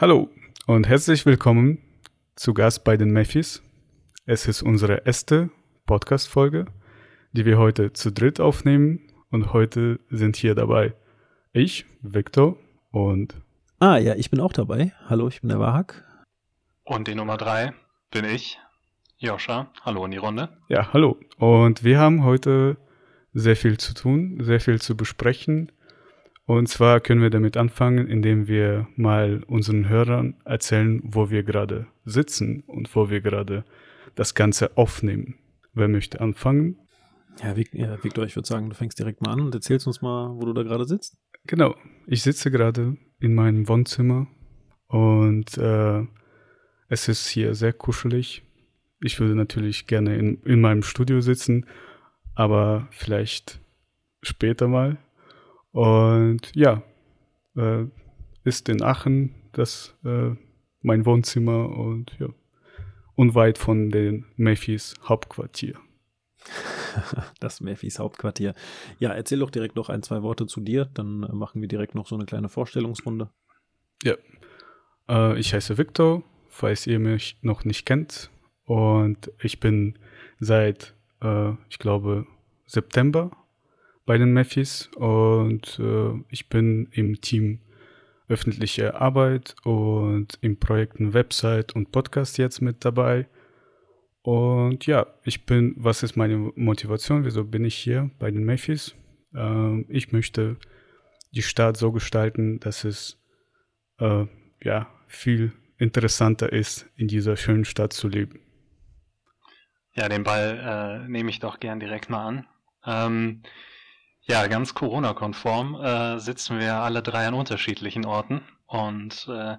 [0.00, 0.30] Hallo
[0.66, 1.76] und herzlich willkommen
[2.34, 3.62] zu Gast bei den Meffis.
[4.24, 5.50] Es ist unsere erste
[5.84, 6.64] Podcast-Folge,
[7.32, 9.00] die wir heute zu dritt aufnehmen
[9.30, 10.94] und heute sind hier dabei
[11.52, 12.56] ich, Victor
[12.90, 13.34] und
[13.78, 14.94] Ah ja, ich bin auch dabei.
[15.06, 16.02] Hallo, ich bin der Wahak.
[16.84, 17.74] Und die Nummer drei
[18.10, 18.58] bin ich,
[19.18, 19.70] Joscha.
[19.84, 20.48] Hallo in die Runde.
[20.70, 21.18] Ja, hallo.
[21.36, 22.78] Und wir haben heute
[23.34, 25.70] sehr viel zu tun, sehr viel zu besprechen.
[26.50, 31.86] Und zwar können wir damit anfangen, indem wir mal unseren Hörern erzählen, wo wir gerade
[32.04, 33.64] sitzen und wo wir gerade
[34.16, 35.36] das Ganze aufnehmen.
[35.74, 36.76] Wer möchte anfangen?
[37.40, 40.44] Ja, Victor, ich würde sagen, du fängst direkt mal an und erzählst uns mal, wo
[40.44, 41.18] du da gerade sitzt.
[41.46, 41.76] Genau,
[42.08, 44.26] ich sitze gerade in meinem Wohnzimmer
[44.88, 46.04] und äh,
[46.88, 48.42] es ist hier sehr kuschelig.
[49.00, 51.66] Ich würde natürlich gerne in, in meinem Studio sitzen,
[52.34, 53.60] aber vielleicht
[54.20, 54.98] später mal.
[55.72, 56.82] Und ja,
[57.56, 57.84] äh,
[58.44, 60.30] ist in Aachen das äh,
[60.82, 62.28] mein Wohnzimmer und ja,
[63.14, 65.78] unweit von den Meffis Hauptquartier.
[67.40, 68.54] das Meffis Hauptquartier.
[68.98, 71.94] Ja, erzähl doch direkt noch ein, zwei Worte zu dir, dann äh, machen wir direkt
[71.94, 73.30] noch so eine kleine Vorstellungsrunde.
[74.02, 74.14] Ja,
[75.08, 78.30] äh, ich heiße Victor, falls ihr mich noch nicht kennt.
[78.64, 79.98] Und ich bin
[80.38, 82.26] seit, äh, ich glaube,
[82.66, 83.30] September
[84.10, 87.60] bei den Meffis und äh, ich bin im Team
[88.28, 93.28] öffentliche Arbeit und im Projekten Website und Podcast jetzt mit dabei.
[94.22, 97.24] Und ja, ich bin, was ist meine Motivation?
[97.24, 98.96] Wieso bin ich hier bei den Meffis?
[99.32, 100.56] Ähm, ich möchte
[101.30, 103.16] die Stadt so gestalten, dass es
[104.00, 104.26] äh,
[104.60, 108.40] ja viel interessanter ist, in dieser schönen Stadt zu leben.
[109.94, 112.46] Ja, den Ball äh, nehme ich doch gern direkt mal an.
[112.84, 113.42] Ähm,
[114.22, 118.42] ja, ganz Corona-konform äh, sitzen wir alle drei an unterschiedlichen Orten.
[118.66, 119.56] Und äh,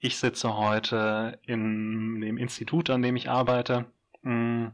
[0.00, 3.86] ich sitze heute in dem Institut, an dem ich arbeite,
[4.22, 4.72] mh, hm,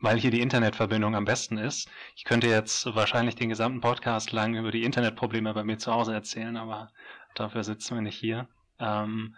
[0.00, 1.90] weil hier die Internetverbindung am besten ist.
[2.14, 6.14] Ich könnte jetzt wahrscheinlich den gesamten Podcast lang über die Internetprobleme bei mir zu Hause
[6.14, 6.92] erzählen, aber
[7.34, 8.48] dafür sitzen wir nicht hier.
[8.78, 9.34] Ähm,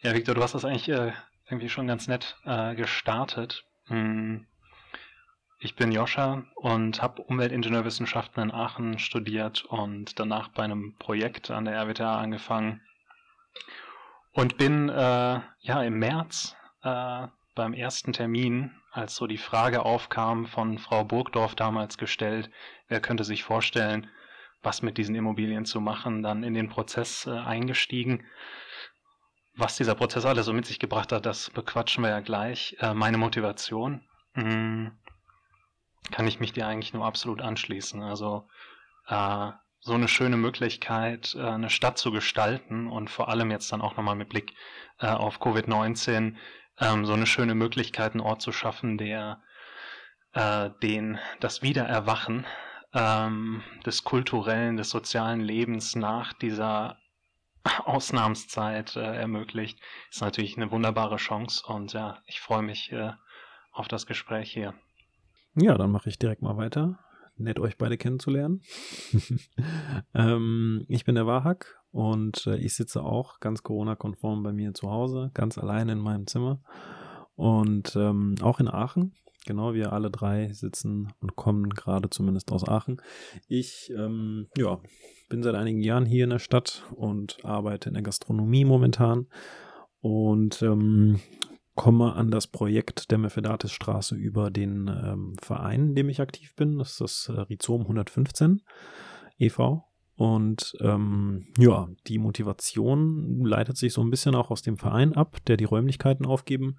[0.00, 1.12] ja, Victor, du hast das eigentlich äh,
[1.46, 3.64] irgendwie schon ganz nett äh, gestartet.
[3.86, 4.46] Hm.
[5.60, 11.64] Ich bin Joscha und habe Umweltingenieurwissenschaften in Aachen studiert und danach bei einem Projekt an
[11.64, 12.80] der RWTH angefangen
[14.32, 16.54] und bin äh, ja im März
[16.84, 17.26] äh,
[17.56, 22.50] beim ersten Termin, als so die Frage aufkam von Frau Burgdorf damals gestellt,
[22.86, 24.08] wer könnte sich vorstellen,
[24.62, 28.24] was mit diesen Immobilien zu machen, dann in den Prozess äh, eingestiegen.
[29.56, 32.76] Was dieser Prozess alles so mit sich gebracht hat, das bequatschen wir ja gleich.
[32.78, 34.06] Äh, meine Motivation.
[34.34, 34.98] Mh, hm,
[36.10, 38.02] kann ich mich dir eigentlich nur absolut anschließen.
[38.02, 38.48] Also
[39.08, 39.50] äh,
[39.80, 43.96] so eine schöne Möglichkeit, äh, eine Stadt zu gestalten und vor allem jetzt dann auch
[43.96, 44.54] nochmal mit Blick
[45.00, 46.36] äh, auf Covid-19
[46.80, 49.42] ähm, so eine schöne Möglichkeit, einen Ort zu schaffen, der
[50.32, 52.46] äh, den das Wiedererwachen
[52.92, 56.98] ähm, des kulturellen, des sozialen Lebens nach dieser
[57.84, 59.78] Ausnahmszeit äh, ermöglicht,
[60.10, 63.12] ist natürlich eine wunderbare Chance und ja, ich freue mich äh,
[63.72, 64.74] auf das Gespräch hier.
[65.60, 66.98] Ja, dann mache ich direkt mal weiter.
[67.36, 68.62] Nett, euch beide kennenzulernen.
[70.14, 74.90] ähm, ich bin der Wahak und äh, ich sitze auch ganz Corona-konform bei mir zu
[74.90, 76.60] Hause, ganz alleine in meinem Zimmer.
[77.34, 79.14] Und ähm, auch in Aachen.
[79.46, 83.00] Genau, wir alle drei sitzen und kommen gerade zumindest aus Aachen.
[83.48, 84.80] Ich ähm, ja,
[85.28, 89.26] bin seit einigen Jahren hier in der Stadt und arbeite in der Gastronomie momentan.
[90.00, 91.20] Und ähm,
[91.78, 96.76] komme an das Projekt der Mephidatis-Straße über den ähm, Verein, in dem ich aktiv bin.
[96.76, 98.62] Das ist das äh, Rhizom 115
[99.38, 99.84] e.V.
[100.16, 105.36] Und ähm, ja, die Motivation leitet sich so ein bisschen auch aus dem Verein ab,
[105.46, 106.78] der die Räumlichkeiten aufgeben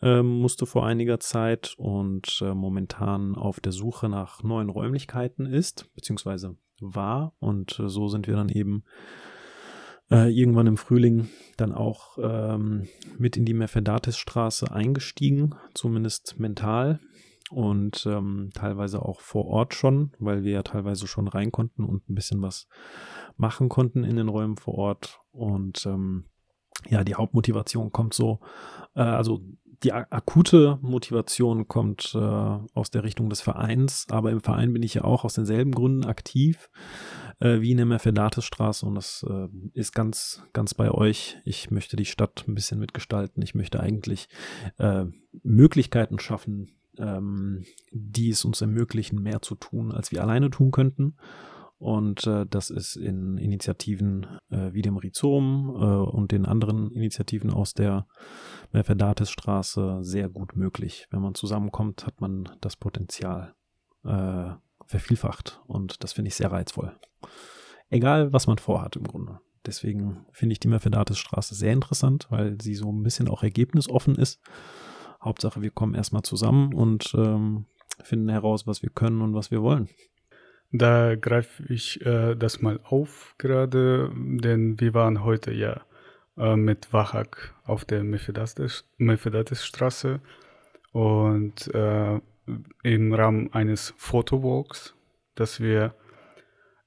[0.00, 5.92] äh, musste vor einiger Zeit und äh, momentan auf der Suche nach neuen Räumlichkeiten ist,
[5.94, 7.34] beziehungsweise war.
[7.38, 8.84] Und äh, so sind wir dann eben
[10.10, 12.88] äh, irgendwann im Frühling dann auch ähm,
[13.18, 16.98] mit in die Mephidatis-Straße eingestiegen, zumindest mental
[17.50, 22.08] und ähm, teilweise auch vor Ort schon, weil wir ja teilweise schon rein konnten und
[22.08, 22.68] ein bisschen was
[23.36, 25.20] machen konnten in den Räumen vor Ort.
[25.32, 26.26] Und ähm,
[26.88, 28.40] ja, die Hauptmotivation kommt so,
[28.94, 29.40] äh, also
[29.82, 34.94] die akute Motivation kommt äh, aus der Richtung des Vereins, aber im Verein bin ich
[34.94, 36.68] ja auch aus denselben Gründen aktiv
[37.40, 41.38] äh, wie in der Mercedatisstraße und das äh, ist ganz, ganz bei euch.
[41.44, 43.42] Ich möchte die Stadt ein bisschen mitgestalten.
[43.42, 44.28] Ich möchte eigentlich
[44.78, 45.06] äh,
[45.42, 51.16] Möglichkeiten schaffen, ähm, die es uns ermöglichen, mehr zu tun, als wir alleine tun könnten.
[51.78, 57.50] Und äh, das ist in Initiativen äh, wie dem Rhizom äh, und den anderen Initiativen
[57.50, 58.06] aus der
[58.72, 61.06] Mercedatis-Straße sehr gut möglich.
[61.10, 63.54] Wenn man zusammenkommt, hat man das Potenzial
[64.04, 64.50] äh,
[64.90, 65.60] vervielfacht.
[65.66, 66.92] Und das finde ich sehr reizvoll.
[67.88, 69.40] Egal, was man vorhat im Grunde.
[69.66, 74.40] Deswegen finde ich die Mercedatis-Straße sehr interessant, weil sie so ein bisschen auch ergebnisoffen ist.
[75.22, 77.66] Hauptsache, wir kommen erstmal zusammen und ähm,
[78.02, 79.88] finden heraus, was wir können und was wir wollen.
[80.72, 85.82] Da greife ich äh, das mal auf gerade, denn wir waren heute ja
[86.36, 90.20] äh, mit Wachak auf der Mephidatis-Straße
[90.92, 92.20] und äh,
[92.82, 94.94] im Rahmen eines Fotowalks,
[95.34, 95.94] das wir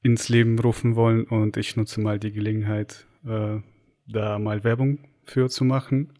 [0.01, 3.59] ins Leben rufen wollen und ich nutze mal die Gelegenheit, äh,
[4.07, 6.13] da mal Werbung für zu machen.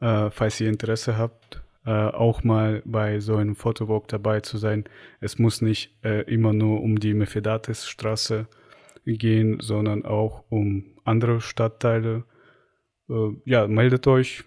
[0.00, 4.84] Äh, falls ihr Interesse habt, äh, auch mal bei so einem Fotowalk dabei zu sein.
[5.20, 8.46] Es muss nicht äh, immer nur um die Mephidatis-Straße
[9.04, 12.24] gehen, sondern auch um andere Stadtteile.
[13.08, 14.44] Äh, ja, meldet euch.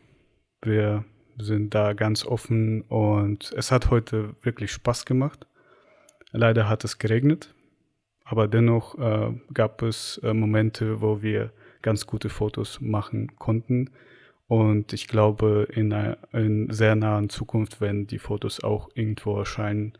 [0.61, 1.03] Wir
[1.37, 5.47] sind da ganz offen und es hat heute wirklich Spaß gemacht.
[6.31, 7.53] Leider hat es geregnet,
[8.23, 11.51] aber dennoch äh, gab es äh, Momente, wo wir
[11.81, 13.91] ganz gute Fotos machen konnten.
[14.47, 19.93] Und ich glaube, in, einer, in sehr nahen Zukunft werden die Fotos auch irgendwo erscheinen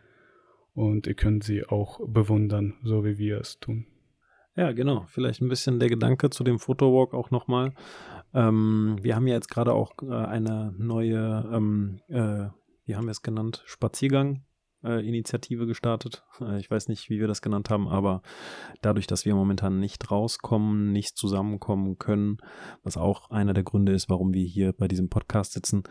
[0.74, 3.86] und ihr könnt sie auch bewundern, so wie wir es tun.
[4.56, 5.06] Ja, genau.
[5.08, 7.74] Vielleicht ein bisschen der Gedanke zu dem Fotowalk auch nochmal.
[8.34, 12.48] Ähm, wir haben ja jetzt gerade auch äh, eine neue, ähm, äh,
[12.86, 14.44] wie haben wir es genannt, Spaziergang
[14.86, 16.24] Initiative gestartet.
[16.40, 18.22] Äh, ich weiß nicht, wie wir das genannt haben, aber
[18.82, 22.38] dadurch, dass wir momentan nicht rauskommen, nicht zusammenkommen können,
[22.84, 25.84] was auch einer der Gründe ist, warum wir hier bei diesem Podcast sitzen,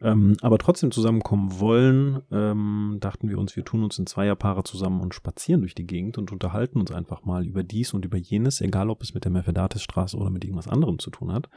[0.00, 5.00] ähm, aber trotzdem zusammenkommen wollen, ähm, dachten wir uns, wir tun uns in Zweierpaare zusammen
[5.00, 8.60] und spazieren durch die Gegend und unterhalten uns einfach mal über dies und über jenes,
[8.60, 11.48] egal ob es mit der Mercedatis-Straße oder mit irgendwas anderem zu tun hat.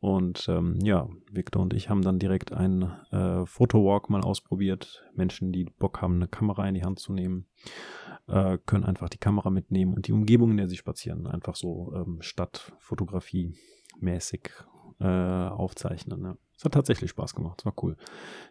[0.00, 5.04] Und ähm, ja, Victor und ich haben dann direkt einen äh, Fotowalk mal ausprobiert.
[5.14, 7.46] Menschen, die Bock haben, eine Kamera in die Hand zu nehmen,
[8.28, 11.92] äh, können einfach die Kamera mitnehmen und die Umgebung, in der sie spazieren, einfach so
[11.96, 13.54] ähm, Stadtfotografie
[13.98, 14.50] mäßig
[15.00, 16.22] äh, aufzeichnen.
[16.22, 16.36] Ja.
[16.56, 17.96] Es hat tatsächlich Spaß gemacht, es war cool.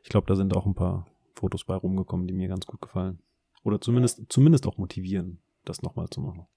[0.04, 3.20] Ich glaube, da sind auch ein paar Fotos bei rumgekommen, die mir ganz gut gefallen.
[3.64, 6.48] Oder zumindest, zumindest auch motivieren, das nochmal zu machen.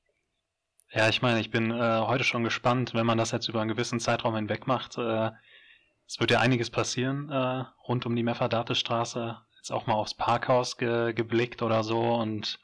[0.92, 3.70] Ja, ich meine, ich bin äh, heute schon gespannt, wenn man das jetzt über einen
[3.70, 4.98] gewissen Zeitraum hinweg macht.
[4.98, 5.30] Äh,
[6.06, 9.38] es wird ja einiges passieren äh, rund um die Meferdate-Straße.
[9.56, 12.58] Jetzt auch mal aufs Parkhaus ge geblickt oder so und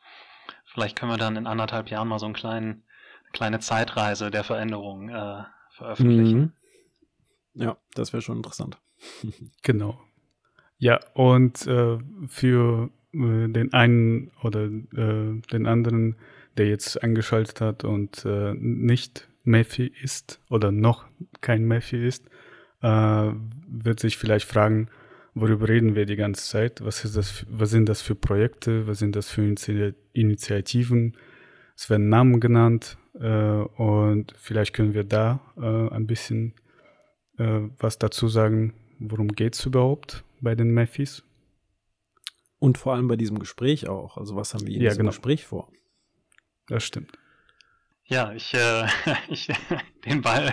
[0.64, 2.68] vielleicht können wir dann in anderthalb Jahren mal so einen kleinen,
[3.22, 6.40] eine kleine Zeitreise der Veränderung äh, veröffentlichen.
[7.54, 7.62] Mhm.
[7.62, 8.78] Ja, das wäre schon interessant.
[9.62, 10.00] genau.
[10.78, 16.16] Ja, und äh, für äh, den einen oder äh, den anderen
[16.56, 21.06] der jetzt eingeschaltet hat und äh, nicht Mephi ist oder noch
[21.40, 22.26] kein Mephi ist,
[22.82, 23.30] äh,
[23.68, 24.88] wird sich vielleicht fragen,
[25.34, 26.84] worüber reden wir die ganze Zeit?
[26.84, 28.86] Was, ist das, was sind das für Projekte?
[28.86, 29.54] Was sind das für
[30.12, 31.16] Initiativen?
[31.76, 36.54] Es werden Namen genannt äh, und vielleicht können wir da äh, ein bisschen
[37.38, 41.22] äh, was dazu sagen, worum geht es überhaupt bei den Mephis?
[42.58, 44.16] Und vor allem bei diesem Gespräch auch.
[44.16, 45.10] Also was haben wir in ja, diesem genau.
[45.10, 45.70] Gespräch vor?
[46.68, 47.12] Das stimmt.
[48.04, 48.86] Ja, ich, äh,
[49.28, 49.48] ich
[50.04, 50.52] den Ball.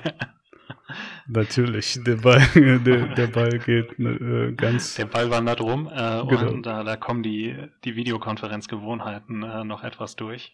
[1.27, 4.95] Natürlich, der Ball, der, der Ball geht äh, ganz.
[4.95, 5.91] Der Ball wandert rum äh,
[6.25, 6.49] genau.
[6.49, 10.53] und äh, da kommen die, die Videokonferenzgewohnheiten äh, noch etwas durch.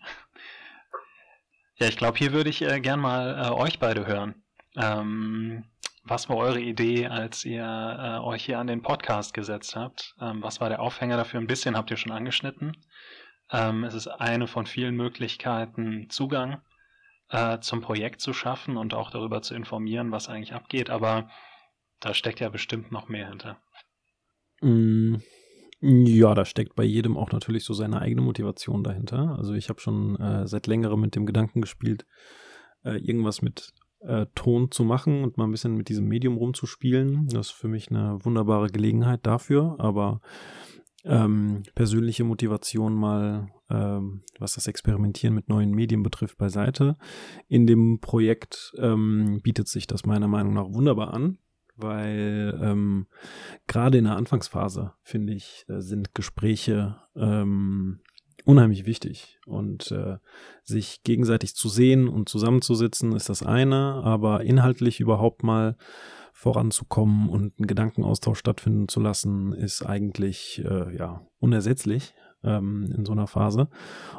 [1.76, 4.36] Ja, ich glaube, hier würde ich äh, gern mal äh, euch beide hören.
[4.76, 5.64] Ähm,
[6.04, 10.16] was war eure Idee, als ihr äh, euch hier an den Podcast gesetzt habt?
[10.20, 11.40] Ähm, was war der Aufhänger dafür?
[11.40, 12.76] Ein bisschen habt ihr schon angeschnitten.
[13.52, 16.62] Ähm, es ist eine von vielen Möglichkeiten, Zugang
[17.30, 21.30] äh, zum Projekt zu schaffen und auch darüber zu informieren, was eigentlich abgeht, aber
[22.00, 23.58] da steckt ja bestimmt noch mehr hinter.
[24.62, 25.18] Mm,
[25.82, 29.36] ja, da steckt bei jedem auch natürlich so seine eigene Motivation dahinter.
[29.38, 32.06] Also ich habe schon äh, seit längerem mit dem Gedanken gespielt,
[32.84, 37.28] äh, irgendwas mit äh, Ton zu machen und mal ein bisschen mit diesem Medium rumzuspielen.
[37.28, 40.22] Das ist für mich eine wunderbare Gelegenheit dafür, aber
[41.06, 46.98] ähm, persönliche Motivation mal, ähm, was das Experimentieren mit neuen Medien betrifft, beiseite.
[47.48, 51.38] In dem Projekt ähm, bietet sich das meiner Meinung nach wunderbar an,
[51.76, 53.08] weil ähm,
[53.68, 58.02] gerade in der Anfangsphase, finde ich, äh, sind Gespräche ähm,
[58.46, 59.40] unheimlich wichtig.
[59.46, 60.18] Und äh,
[60.64, 65.78] sich gegenseitig zu sehen und zusammenzusitzen ist das eine, aber inhaltlich überhaupt mal
[66.34, 72.14] voranzukommen und einen Gedankenaustausch stattfinden zu lassen, ist eigentlich äh, ja unersetzlich.
[72.44, 73.70] ähm, in so einer Phase.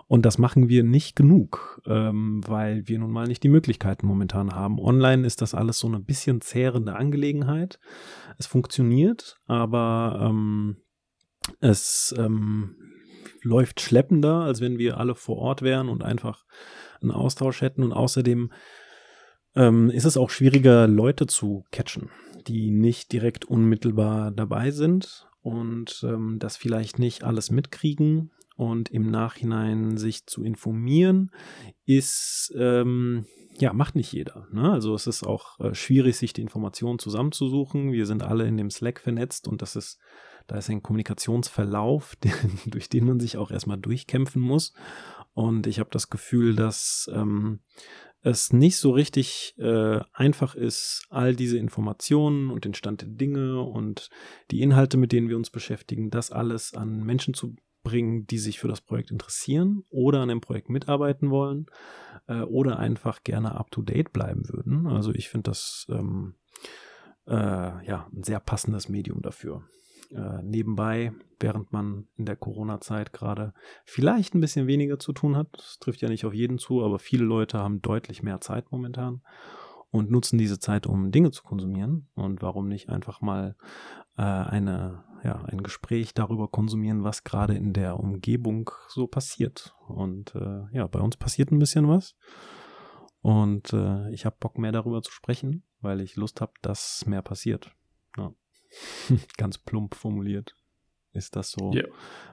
[0.07, 4.55] Und das machen wir nicht genug, ähm, weil wir nun mal nicht die Möglichkeiten momentan
[4.55, 4.79] haben.
[4.79, 7.79] Online ist das alles so eine bisschen zehrende Angelegenheit.
[8.39, 10.77] Es funktioniert, aber ähm,
[11.61, 12.77] es ähm,
[13.43, 16.45] läuft schleppender, als wenn wir alle vor Ort wären und einfach
[17.01, 17.83] einen Austausch hätten.
[17.83, 18.53] Und außerdem
[19.55, 22.11] ähm, ist es auch schwieriger, Leute zu catchen,
[22.47, 29.11] die nicht direkt unmittelbar dabei sind und ähm, das vielleicht nicht alles mitkriegen und im
[29.11, 31.31] Nachhinein sich zu informieren,
[31.87, 33.27] ist ähm,
[33.59, 34.47] ja macht nicht jeder.
[34.53, 34.71] Ne?
[34.71, 37.93] Also es ist auch äh, schwierig, sich die Informationen zusammenzusuchen.
[37.93, 39.99] Wir sind alle in dem Slack vernetzt und das ist
[40.47, 42.33] da ist ein Kommunikationsverlauf, den,
[42.67, 44.73] durch den man sich auch erstmal durchkämpfen muss.
[45.33, 47.61] Und ich habe das Gefühl, dass ähm,
[48.23, 53.63] es nicht so richtig äh, einfach ist, all diese Informationen und den Stand der Dinge
[53.63, 54.11] und
[54.51, 58.59] die Inhalte, mit denen wir uns beschäftigen, das alles an Menschen zu bringen, die sich
[58.59, 61.67] für das Projekt interessieren oder an dem Projekt mitarbeiten wollen
[62.29, 64.87] äh, oder einfach gerne up-to-date bleiben würden.
[64.87, 66.35] Also ich finde das ähm,
[67.27, 69.65] äh, ja ein sehr passendes Medium dafür
[70.13, 75.49] äh, nebenbei, während man in der Corona-Zeit gerade vielleicht ein bisschen weniger zu tun hat.
[75.53, 79.23] Das trifft ja nicht auf jeden zu, aber viele Leute haben deutlich mehr Zeit momentan
[79.91, 82.09] und nutzen diese Zeit, um Dinge zu konsumieren.
[82.15, 83.57] Und warum nicht einfach mal
[84.17, 89.75] äh, eine, ja, ein Gespräch darüber konsumieren, was gerade in der Umgebung so passiert.
[89.89, 92.15] Und äh, ja, bei uns passiert ein bisschen was.
[93.23, 97.23] Und äh, ich habe Bock mehr darüber zu sprechen, weil ich Lust habe, dass mehr
[97.23, 97.75] passiert.
[98.17, 98.33] Ja.
[99.37, 100.55] Ganz plump formuliert
[101.13, 101.89] ist das so yeah.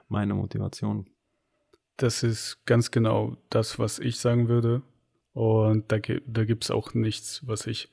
[0.08, 1.06] meine Motivation.
[1.96, 4.82] Das ist ganz genau das, was ich sagen würde.
[5.32, 7.90] Und da, da gibt es auch nichts, was ich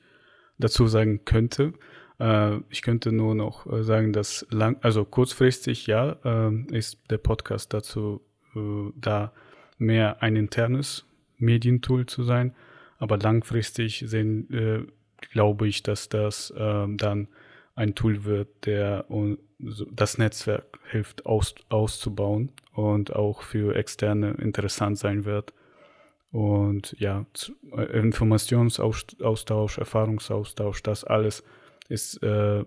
[0.58, 1.74] dazu sagen könnte.
[2.18, 7.18] Äh, ich könnte nur noch äh, sagen, dass lang, also kurzfristig ja, äh, ist der
[7.18, 8.20] Podcast dazu
[8.54, 9.32] äh, da,
[9.78, 11.04] mehr ein internes
[11.36, 12.54] Medientool zu sein.
[12.98, 14.86] Aber langfristig sehen, äh,
[15.32, 17.28] glaube ich, dass das ähm, dann
[17.76, 19.06] ein Tool wird, der
[19.58, 25.52] das Netzwerk hilft aus, auszubauen und auch für Externe interessant sein wird.
[26.32, 27.24] Und ja,
[27.72, 31.44] äh, Informationsaustausch, Erfahrungsaustausch, das alles
[31.88, 32.64] ist äh,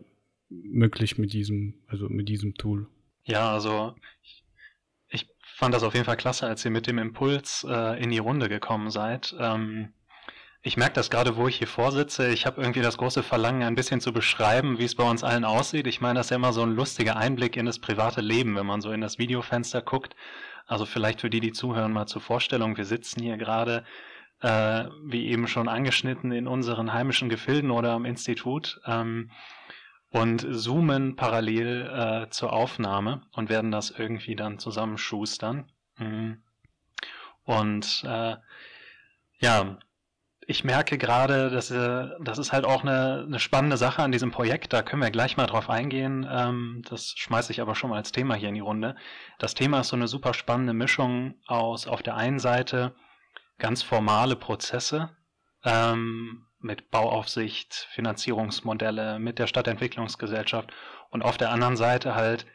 [0.50, 2.88] möglich mit diesem, also mit diesem Tool.
[3.24, 4.46] Ja, also ich,
[5.10, 8.18] ich fand das auf jeden Fall klasse, als ihr mit dem Impuls äh, in die
[8.20, 9.36] Runde gekommen seid.
[9.40, 9.94] Ähm,
[10.62, 12.30] ich merke das gerade, wo ich hier vorsitze.
[12.30, 15.46] Ich habe irgendwie das große Verlangen, ein bisschen zu beschreiben, wie es bei uns allen
[15.46, 15.88] aussieht.
[15.88, 18.66] Ich meine, das ist ja immer so ein lustiger Einblick in das private Leben, wenn
[18.66, 20.16] man so in das Videofenster guckt.
[20.68, 22.76] Also vielleicht für die, die zuhören, mal zur Vorstellung.
[22.76, 23.86] Wir sitzen hier gerade,
[24.42, 29.32] äh, wie eben schon angeschnitten, in unseren heimischen Gefilden oder am Institut ähm,
[30.10, 35.72] und zoomen parallel äh, zur Aufnahme und werden das irgendwie dann zusammenschustern.
[35.98, 36.44] Mhm.
[37.44, 38.36] Und äh,
[39.40, 39.80] ja,
[40.50, 44.32] ich merke gerade, dass äh, das ist halt auch eine, eine spannende Sache an diesem
[44.32, 44.74] Projekt.
[44.74, 46.28] Da können wir gleich mal drauf eingehen.
[46.28, 48.96] Ähm, das schmeiße ich aber schon mal als Thema hier in die Runde.
[49.38, 52.96] Das Thema ist so eine super spannende Mischung aus auf der einen Seite
[53.60, 55.16] ganz formale Prozesse
[55.64, 60.72] ähm, mit Bauaufsicht, Finanzierungsmodelle, mit der Stadtentwicklungsgesellschaft
[61.12, 62.48] und auf der anderen Seite halt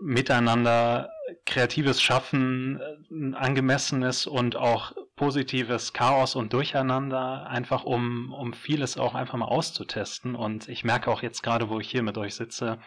[0.00, 1.10] miteinander
[1.44, 2.80] kreatives Schaffen,
[3.10, 9.46] ein angemessenes und auch positives Chaos und Durcheinander, einfach um, um vieles auch einfach mal
[9.46, 10.34] auszutesten.
[10.34, 12.78] Und ich merke auch jetzt gerade, wo ich hier mit euch sitze,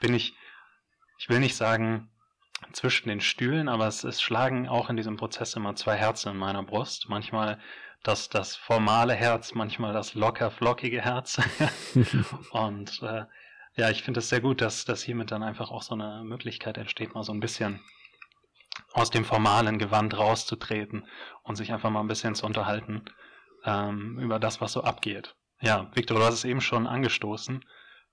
[0.00, 0.34] bin ich,
[1.18, 2.10] ich will nicht sagen
[2.72, 6.38] zwischen den Stühlen, aber es, es schlagen auch in diesem Prozess immer zwei Herzen in
[6.38, 7.08] meiner Brust.
[7.08, 7.58] Manchmal
[8.02, 11.40] das, das formale Herz, manchmal das locker flockige Herz.
[12.50, 13.24] und äh,
[13.76, 16.78] ja, ich finde es sehr gut, dass, dass hiermit dann einfach auch so eine Möglichkeit
[16.78, 17.80] entsteht, mal so ein bisschen
[18.96, 21.06] aus dem formalen Gewand rauszutreten
[21.42, 23.04] und sich einfach mal ein bisschen zu unterhalten
[23.64, 25.36] ähm, über das, was so abgeht.
[25.60, 27.62] Ja, Victor, du hast es eben schon angestoßen.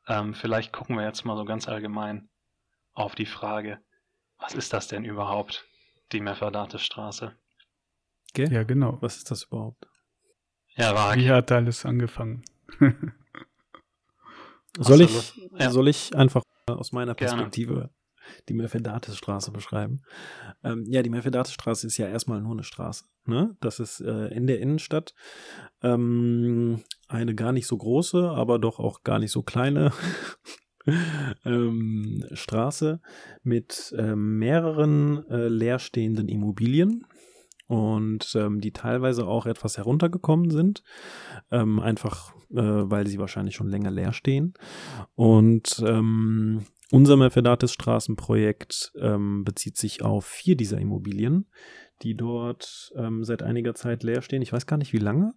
[0.09, 2.29] Ähm, vielleicht gucken wir jetzt mal so ganz allgemein
[2.91, 3.79] auf die Frage,
[4.37, 5.65] was ist das denn überhaupt,
[6.11, 7.33] die Meferdate-Straße?
[8.31, 8.53] Okay.
[8.53, 8.97] Ja, genau.
[8.99, 9.87] Was ist das überhaupt?
[10.75, 12.43] Ja, war Wie hat alles angefangen?
[14.77, 15.69] soll, ich, ja.
[15.69, 17.89] soll ich einfach aus meiner Perspektive Gerne
[18.49, 20.01] die Mefedates-Straße beschreiben.
[20.63, 23.05] Ähm, ja, die Mefedates-Straße ist ja erstmal nur eine Straße.
[23.25, 23.55] Ne?
[23.61, 25.13] Das ist äh, in der Innenstadt
[25.81, 29.91] ähm, eine gar nicht so große, aber doch auch gar nicht so kleine
[31.45, 33.01] ähm, Straße
[33.43, 37.05] mit äh, mehreren äh, leerstehenden Immobilien
[37.67, 40.83] und ähm, die teilweise auch etwas heruntergekommen sind,
[41.49, 44.53] ähm, einfach äh, weil sie wahrscheinlich schon länger leer stehen.
[45.15, 51.47] Und ähm, unser Mercedes Straßenprojekt ähm, bezieht sich auf vier dieser Immobilien,
[52.03, 54.43] die dort ähm, seit einiger Zeit leer stehen.
[54.43, 55.33] Ich weiß gar nicht wie lange.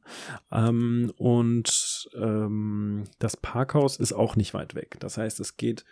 [0.52, 4.98] Ähm, und ähm, das Parkhaus ist auch nicht weit weg.
[5.00, 5.86] Das heißt, es geht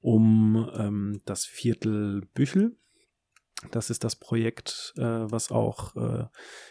[0.00, 2.76] um ähm, das Viertel Büchel.
[3.72, 6.26] Das ist das Projekt, äh, was auch äh,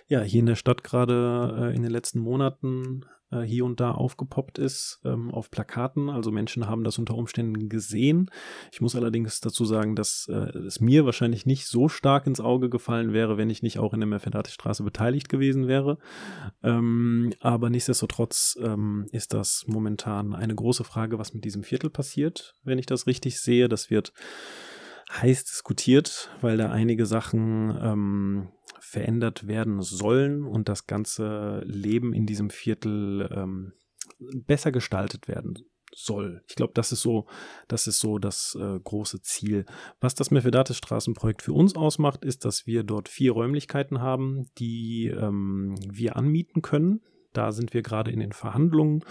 [0.08, 3.92] ja, hier in der Stadt gerade äh, in den letzten Monaten äh, hier und da
[3.92, 6.10] aufgepoppt ist ähm, auf Plakaten.
[6.10, 8.30] Also Menschen haben das unter Umständen gesehen.
[8.72, 12.70] Ich muss allerdings dazu sagen, dass äh, es mir wahrscheinlich nicht so stark ins Auge
[12.70, 15.98] gefallen wäre, wenn ich nicht auch in der Merfedati-Straße beteiligt gewesen wäre.
[16.64, 22.56] Ähm, aber nichtsdestotrotz ähm, ist das momentan eine große Frage, was mit diesem Viertel passiert,
[22.64, 23.68] wenn ich das richtig sehe.
[23.68, 24.14] Das wird
[25.10, 28.50] heiß diskutiert, weil da einige Sachen ähm,
[28.80, 33.74] verändert werden sollen und das ganze Leben in diesem Viertel ähm,
[34.20, 35.56] besser gestaltet werden
[35.94, 36.44] soll.
[36.48, 37.28] Ich glaube, das ist so,
[37.68, 39.66] das ist so das äh, große Ziel.
[40.00, 45.08] Was das Mephidates Straßenprojekt für uns ausmacht, ist, dass wir dort vier Räumlichkeiten haben, die
[45.08, 47.02] ähm, wir anmieten können.
[47.34, 49.04] Da sind wir gerade in den Verhandlungen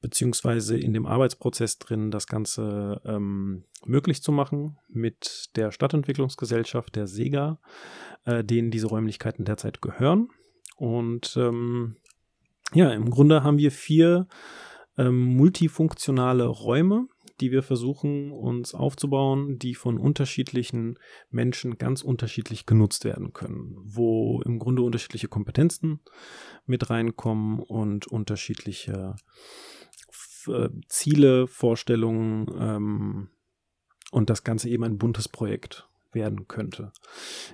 [0.00, 7.06] beziehungsweise in dem Arbeitsprozess drin, das Ganze ähm, möglich zu machen mit der Stadtentwicklungsgesellschaft, der
[7.06, 7.60] SEGA,
[8.24, 10.28] äh, denen diese Räumlichkeiten derzeit gehören.
[10.76, 11.96] Und ähm,
[12.72, 14.26] ja, im Grunde haben wir vier
[14.96, 17.08] ähm, multifunktionale Räume,
[17.40, 20.98] die wir versuchen uns aufzubauen, die von unterschiedlichen
[21.30, 26.00] Menschen ganz unterschiedlich genutzt werden können, wo im Grunde unterschiedliche Kompetenzen
[26.66, 29.16] mit reinkommen und unterschiedliche
[30.48, 33.30] äh, Ziele, Vorstellungen ähm,
[34.10, 36.92] und das Ganze eben ein buntes Projekt werden könnte.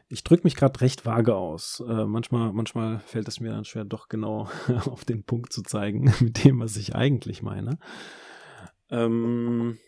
[0.09, 1.83] Ich drücke mich gerade recht vage aus.
[1.87, 4.49] Äh, manchmal, manchmal fällt es mir dann schwer, doch genau
[4.87, 7.79] auf den Punkt zu zeigen, mit dem, was ich eigentlich meine.
[8.91, 9.79] Ähm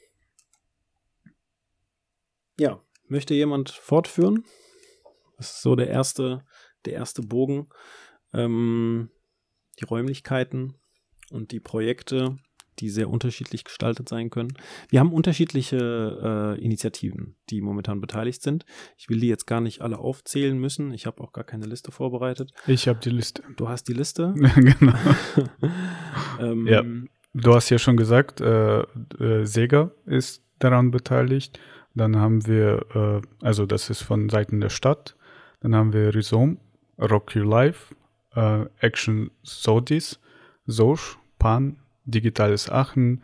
[2.58, 4.44] ja, möchte jemand fortführen?
[5.36, 6.44] Das ist so der erste,
[6.84, 7.68] der erste Bogen.
[8.32, 9.10] Ähm,
[9.78, 10.74] die Räumlichkeiten
[11.30, 12.36] und die Projekte,
[12.80, 14.54] die sehr unterschiedlich gestaltet sein können.
[14.88, 18.64] Wir haben unterschiedliche äh, Initiativen, die momentan beteiligt sind.
[18.96, 20.92] Ich will die jetzt gar nicht alle aufzählen müssen.
[20.92, 22.52] Ich habe auch gar keine Liste vorbereitet.
[22.66, 23.42] Ich habe die Liste.
[23.56, 24.34] Du hast die Liste?
[24.54, 24.94] genau.
[26.40, 26.82] ähm, ja.
[27.34, 31.60] Du hast ja schon gesagt, äh, äh, Sega ist daran beteiligt.
[31.94, 35.16] Dann haben wir, äh, also das ist von Seiten der Stadt.
[35.60, 36.58] Dann haben wir Rhizome,
[36.98, 37.94] Rock Your Life,
[38.34, 40.20] äh, Action Sodis,
[40.66, 41.76] Soch, Pan,
[42.10, 43.22] Digitales Aachen,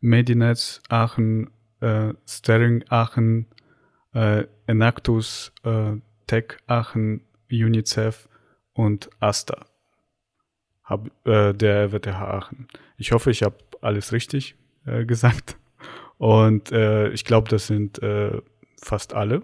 [0.00, 3.46] Medinetz Aachen, äh, Sterling Aachen,
[4.14, 5.92] äh, Enactus, äh,
[6.26, 8.28] Tech Aachen, UNICEF
[8.72, 9.66] und ASTA,
[10.84, 12.68] hab, äh, der WTH Aachen.
[12.98, 15.56] Ich hoffe, ich habe alles richtig äh, gesagt.
[16.18, 18.40] Und äh, ich glaube, das sind äh,
[18.80, 19.42] fast alle,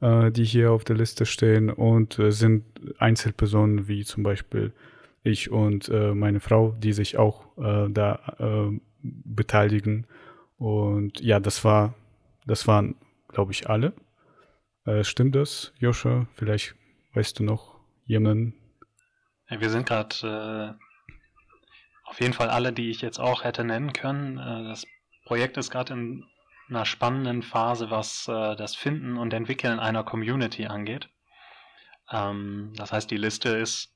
[0.00, 2.64] äh, die hier auf der Liste stehen und äh, sind
[2.98, 4.72] Einzelpersonen wie zum Beispiel
[5.24, 10.06] ich und äh, meine Frau, die sich auch äh, da äh, beteiligen.
[10.58, 11.94] Und ja, das war,
[12.46, 12.94] das waren,
[13.28, 13.94] glaube ich, alle.
[14.84, 16.26] Äh, stimmt das, Joscha?
[16.34, 16.76] Vielleicht
[17.14, 18.54] weißt du noch jemanden?
[19.48, 23.94] Ja, wir sind gerade äh, auf jeden Fall alle, die ich jetzt auch hätte nennen
[23.94, 24.38] können.
[24.38, 24.86] Äh, das
[25.24, 26.24] Projekt ist gerade in
[26.68, 31.10] einer spannenden Phase, was das Finden und Entwickeln einer Community angeht.
[32.10, 33.93] Ähm, das heißt, die Liste ist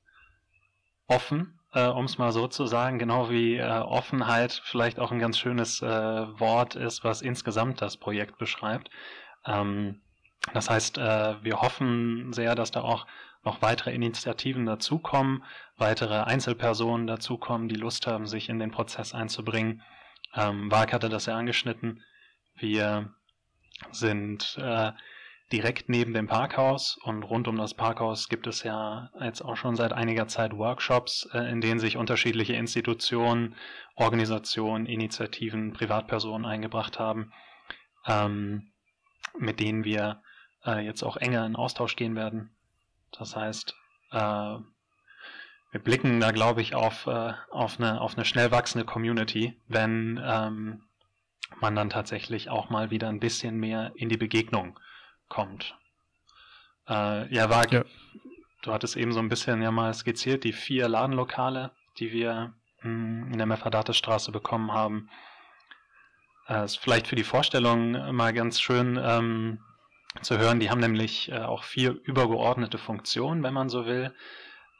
[1.09, 5.19] offen, äh, um es mal so zu sagen, genau wie äh, Offenheit vielleicht auch ein
[5.19, 8.89] ganz schönes äh, Wort ist, was insgesamt das Projekt beschreibt.
[9.45, 10.01] Ähm,
[10.53, 13.05] das heißt, äh, wir hoffen sehr, dass da auch
[13.43, 15.43] noch weitere Initiativen dazukommen,
[15.77, 19.81] weitere Einzelpersonen dazukommen, die Lust haben, sich in den Prozess einzubringen.
[20.35, 22.03] Ähm, Wag hatte das ja angeschnitten.
[22.55, 23.13] Wir
[23.91, 24.91] sind äh,
[25.51, 29.75] direkt neben dem Parkhaus und rund um das Parkhaus gibt es ja jetzt auch schon
[29.75, 33.55] seit einiger Zeit Workshops, äh, in denen sich unterschiedliche Institutionen,
[33.95, 37.33] Organisationen, Initiativen, Privatpersonen eingebracht haben,
[38.05, 38.71] ähm,
[39.37, 40.21] mit denen wir
[40.65, 42.51] äh, jetzt auch enger in Austausch gehen werden.
[43.11, 43.75] Das heißt,
[44.11, 44.57] äh,
[45.71, 50.81] wir blicken da, glaube ich, auf, auf, eine, auf eine schnell wachsende Community, wenn ähm,
[51.59, 54.79] man dann tatsächlich auch mal wieder ein bisschen mehr in die Begegnung
[55.29, 55.77] kommt.
[56.87, 57.85] Äh, ja, war, ja.
[58.63, 62.83] du hattest eben so ein bisschen ja mal skizziert, die vier Ladenlokale, die wir mh,
[62.83, 65.09] hm, in der Mefadates-Straße bekommen haben.
[66.47, 69.59] Äh, ist vielleicht für die Vorstellung mal ganz schön ähm,
[70.21, 70.59] zu hören.
[70.59, 74.13] Die haben nämlich äh, auch vier übergeordnete Funktionen, wenn man so will.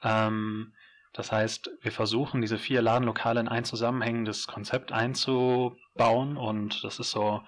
[0.04, 0.74] Ähm,
[1.14, 7.12] das heißt, wir versuchen, diese vier Ladenlokale in ein zusammenhängendes Konzept einzubauen und das ist
[7.12, 7.42] so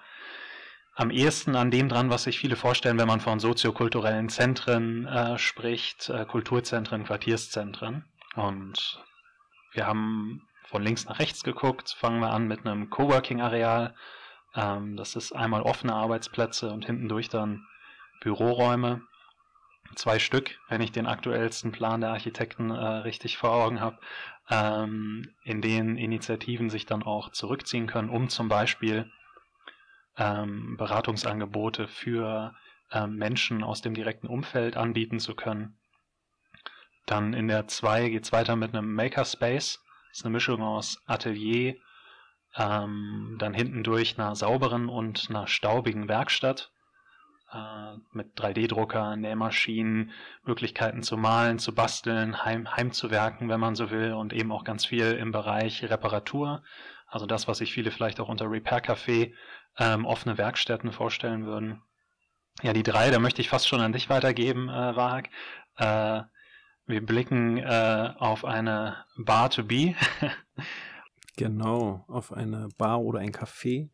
[0.94, 5.38] am ehesten an dem dran, was sich viele vorstellen, wenn man von soziokulturellen Zentren äh,
[5.38, 8.04] spricht, äh, Kulturzentren, Quartierszentren.
[8.34, 9.02] Und
[9.72, 13.94] wir haben von links nach rechts geguckt, fangen wir an mit einem Coworking-Areal.
[14.54, 17.66] Ähm, das ist einmal offene Arbeitsplätze und hinten durch dann
[18.20, 19.02] Büroräume.
[19.94, 23.98] Zwei Stück, wenn ich den aktuellsten Plan der Architekten äh, richtig vor Augen habe,
[24.50, 29.10] ähm, in denen Initiativen sich dann auch zurückziehen können, um zum Beispiel
[30.16, 32.54] ähm, Beratungsangebote für
[32.92, 35.78] ähm, Menschen aus dem direkten Umfeld anbieten zu können.
[37.06, 39.80] Dann in der 2 geht es weiter mit einem Makerspace.
[40.10, 41.76] Das ist eine Mischung aus Atelier,
[42.56, 46.70] ähm, dann hinten durch einer sauberen und einer staubigen Werkstatt
[47.52, 50.10] äh, mit 3D-Drucker, Nähmaschinen,
[50.44, 54.84] Möglichkeiten zu malen, zu basteln, heim, heimzuwerken, wenn man so will, und eben auch ganz
[54.84, 56.62] viel im Bereich Reparatur.
[57.12, 59.34] Also das, was sich viele vielleicht auch unter Repair Café
[59.78, 61.82] ähm, offene Werkstätten vorstellen würden.
[62.62, 65.28] Ja, die drei, da möchte ich fast schon an dich weitergeben, äh, Wahag.
[65.76, 66.22] Äh,
[66.86, 69.94] wir blicken äh, auf eine Bar to be.
[71.36, 73.90] genau, auf eine Bar oder ein Café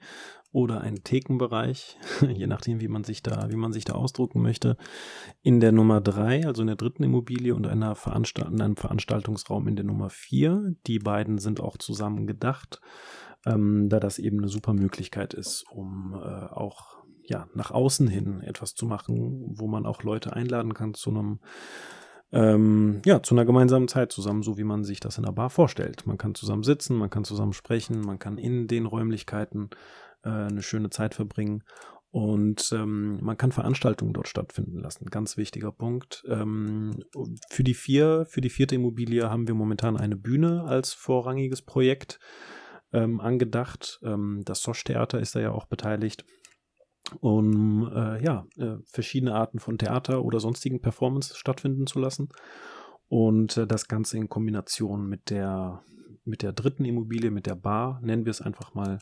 [0.51, 4.77] oder einen Thekenbereich, je nachdem, wie man sich da, wie man sich da ausdrucken möchte.
[5.43, 9.69] In der Nummer drei, also in der dritten Immobilie und einer Veranstalt in einem Veranstaltungsraum
[9.69, 10.75] in der Nummer vier.
[10.87, 12.81] Die beiden sind auch zusammen gedacht
[13.47, 16.19] ähm, da das eben eine super Möglichkeit ist, um äh,
[16.53, 21.11] auch ja, nach außen hin etwas zu machen, wo man auch Leute einladen kann zu
[21.11, 21.41] einem
[22.31, 25.49] ähm, ja, zu einer gemeinsamen Zeit zusammen, so wie man sich das in einer Bar
[25.49, 26.07] vorstellt.
[26.07, 29.71] Man kann zusammen sitzen, man kann zusammen sprechen, man kann in den Räumlichkeiten
[30.25, 31.63] äh, eine schöne Zeit verbringen
[32.11, 35.07] und ähm, man kann Veranstaltungen dort stattfinden lassen.
[35.07, 36.25] Ganz wichtiger Punkt.
[36.29, 37.05] Ähm,
[37.51, 42.19] für die vier, für die vierte Immobilie haben wir momentan eine Bühne als vorrangiges Projekt
[42.93, 44.01] ähm, angedacht.
[44.03, 46.25] Ähm, das Sosch-Theater ist da ja auch beteiligt,
[47.21, 52.31] um äh, ja, äh, verschiedene Arten von Theater oder sonstigen Performances stattfinden zu lassen.
[53.09, 55.83] Und äh, das Ganze in Kombination mit der
[56.29, 58.99] mit der dritten Immobilie, mit der Bar, nennen wir es einfach mal,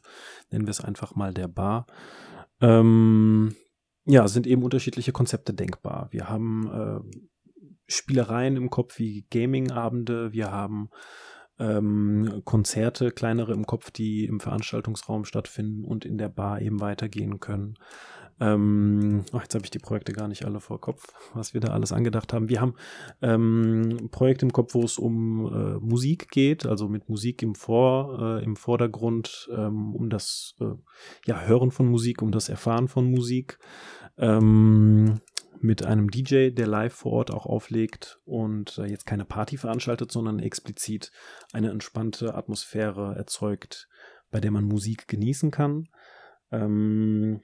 [0.51, 1.87] nennen wir es einfach mal der Bar.
[2.61, 3.55] Ähm,
[4.05, 6.09] ja, sind eben unterschiedliche Konzepte denkbar.
[6.11, 7.19] Wir haben äh,
[7.89, 10.91] Spielereien im Kopf wie Gaming-Abende, wir haben
[11.59, 17.41] ähm, Konzerte, kleinere im Kopf, die im Veranstaltungsraum stattfinden und in der Bar eben weitergehen
[17.41, 17.75] können.
[18.39, 21.69] Ähm, oh, jetzt habe ich die Projekte gar nicht alle vor Kopf, was wir da
[21.69, 22.49] alles angedacht haben.
[22.49, 22.75] Wir haben
[23.23, 28.19] ähm, Projekte im Kopf, wo es um äh, Musik geht, also mit Musik im, Vor,
[28.21, 30.67] äh, im Vordergrund, ähm, um das äh,
[31.25, 33.59] ja, Hören von Musik, um das Erfahren von Musik.
[34.19, 35.21] Ähm,
[35.61, 40.13] mit einem DJ, der live vor Ort auch auflegt und äh, jetzt keine Party veranstaltet,
[40.13, 41.13] sondern explizit
[41.53, 43.89] eine entspannte Atmosphäre erzeugt,
[44.31, 45.89] bei der man Musik genießen kann.
[46.51, 47.41] Ähm,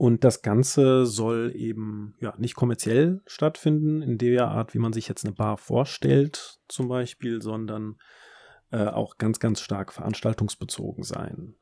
[0.00, 5.08] und das Ganze soll eben ja nicht kommerziell stattfinden, in der Art, wie man sich
[5.08, 7.96] jetzt eine Bar vorstellt, zum Beispiel, sondern
[8.70, 11.54] äh, auch ganz, ganz stark veranstaltungsbezogen sein.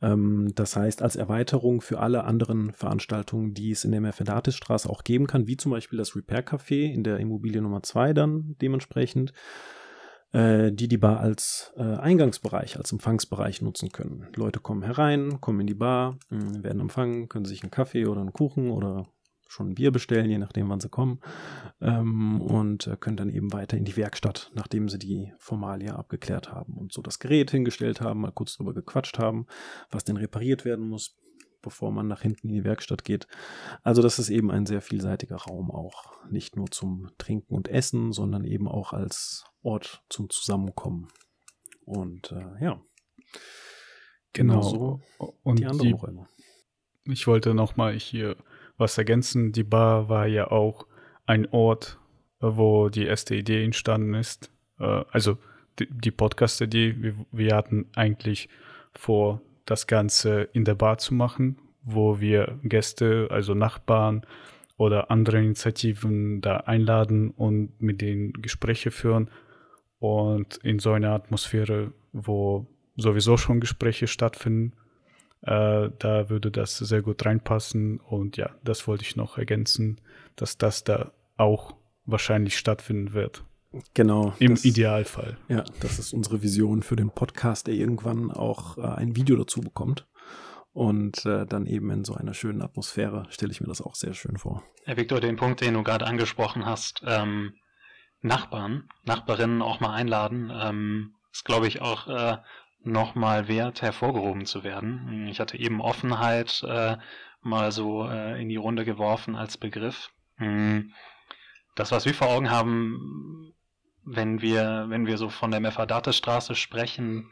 [0.00, 5.02] Ähm, das heißt, als Erweiterung für alle anderen Veranstaltungen, die es in der Mercedatisstraße auch
[5.02, 9.32] geben kann, wie zum Beispiel das Repair Café in der Immobilie Nummer 2 dann dementsprechend,
[10.32, 14.28] die die Bar als äh, Eingangsbereich, als Empfangsbereich nutzen können.
[14.36, 18.32] Leute kommen herein, kommen in die Bar, werden empfangen, können sich einen Kaffee oder einen
[18.32, 19.06] Kuchen oder
[19.50, 21.20] schon ein Bier bestellen, je nachdem, wann sie kommen.
[21.80, 26.52] Ähm, und äh, können dann eben weiter in die Werkstatt, nachdem sie die Formalia abgeklärt
[26.52, 29.46] haben und so das Gerät hingestellt haben, mal kurz drüber gequatscht haben,
[29.90, 31.16] was denn repariert werden muss,
[31.62, 33.26] bevor man nach hinten in die Werkstatt geht.
[33.82, 36.12] Also das ist eben ein sehr vielseitiger Raum auch.
[36.30, 41.08] Nicht nur zum Trinken und Essen, sondern eben auch als Ort zum Zusammenkommen.
[41.84, 42.80] Und äh, ja.
[44.32, 44.62] Genau.
[44.62, 45.00] So
[45.42, 46.28] und die anderen die, Räume.
[47.04, 48.36] Ich wollte nochmal hier
[48.76, 49.52] was ergänzen.
[49.52, 50.86] Die Bar war ja auch
[51.26, 51.98] ein Ort,
[52.40, 54.50] wo die erste Idee entstanden ist.
[54.78, 55.38] Äh, also
[55.78, 58.48] die, die Podcast-Idee, wir, wir hatten eigentlich
[58.92, 64.26] vor, das Ganze in der Bar zu machen, wo wir Gäste, also Nachbarn
[64.76, 69.30] oder andere Initiativen da einladen und mit denen Gespräche führen.
[70.00, 74.72] Und in so einer Atmosphäre, wo sowieso schon Gespräche stattfinden,
[75.42, 78.00] äh, da würde das sehr gut reinpassen.
[78.00, 80.00] Und ja, das wollte ich noch ergänzen,
[80.34, 83.44] dass das da auch wahrscheinlich stattfinden wird.
[83.94, 84.34] Genau.
[84.38, 85.38] Im das, Idealfall.
[85.48, 89.60] Ja, das ist unsere Vision für den Podcast, der irgendwann auch äh, ein Video dazu
[89.60, 90.06] bekommt.
[90.72, 94.14] Und äh, dann eben in so einer schönen Atmosphäre stelle ich mir das auch sehr
[94.14, 94.62] schön vor.
[94.84, 97.54] Herr Victor, den Punkt, den du gerade angesprochen hast, ähm,
[98.22, 102.38] Nachbarn, Nachbarinnen auch mal einladen, ähm, ist, glaube ich, auch äh,
[102.82, 105.26] nochmal wert, hervorgehoben zu werden.
[105.28, 106.96] Ich hatte eben Offenheit äh,
[107.42, 110.10] mal so äh, in die Runde geworfen als Begriff.
[110.36, 110.92] Hm.
[111.74, 113.54] Das, was wir vor Augen haben,
[114.04, 117.30] wenn wir, wenn wir so von der Mefadates-Straße sprechen,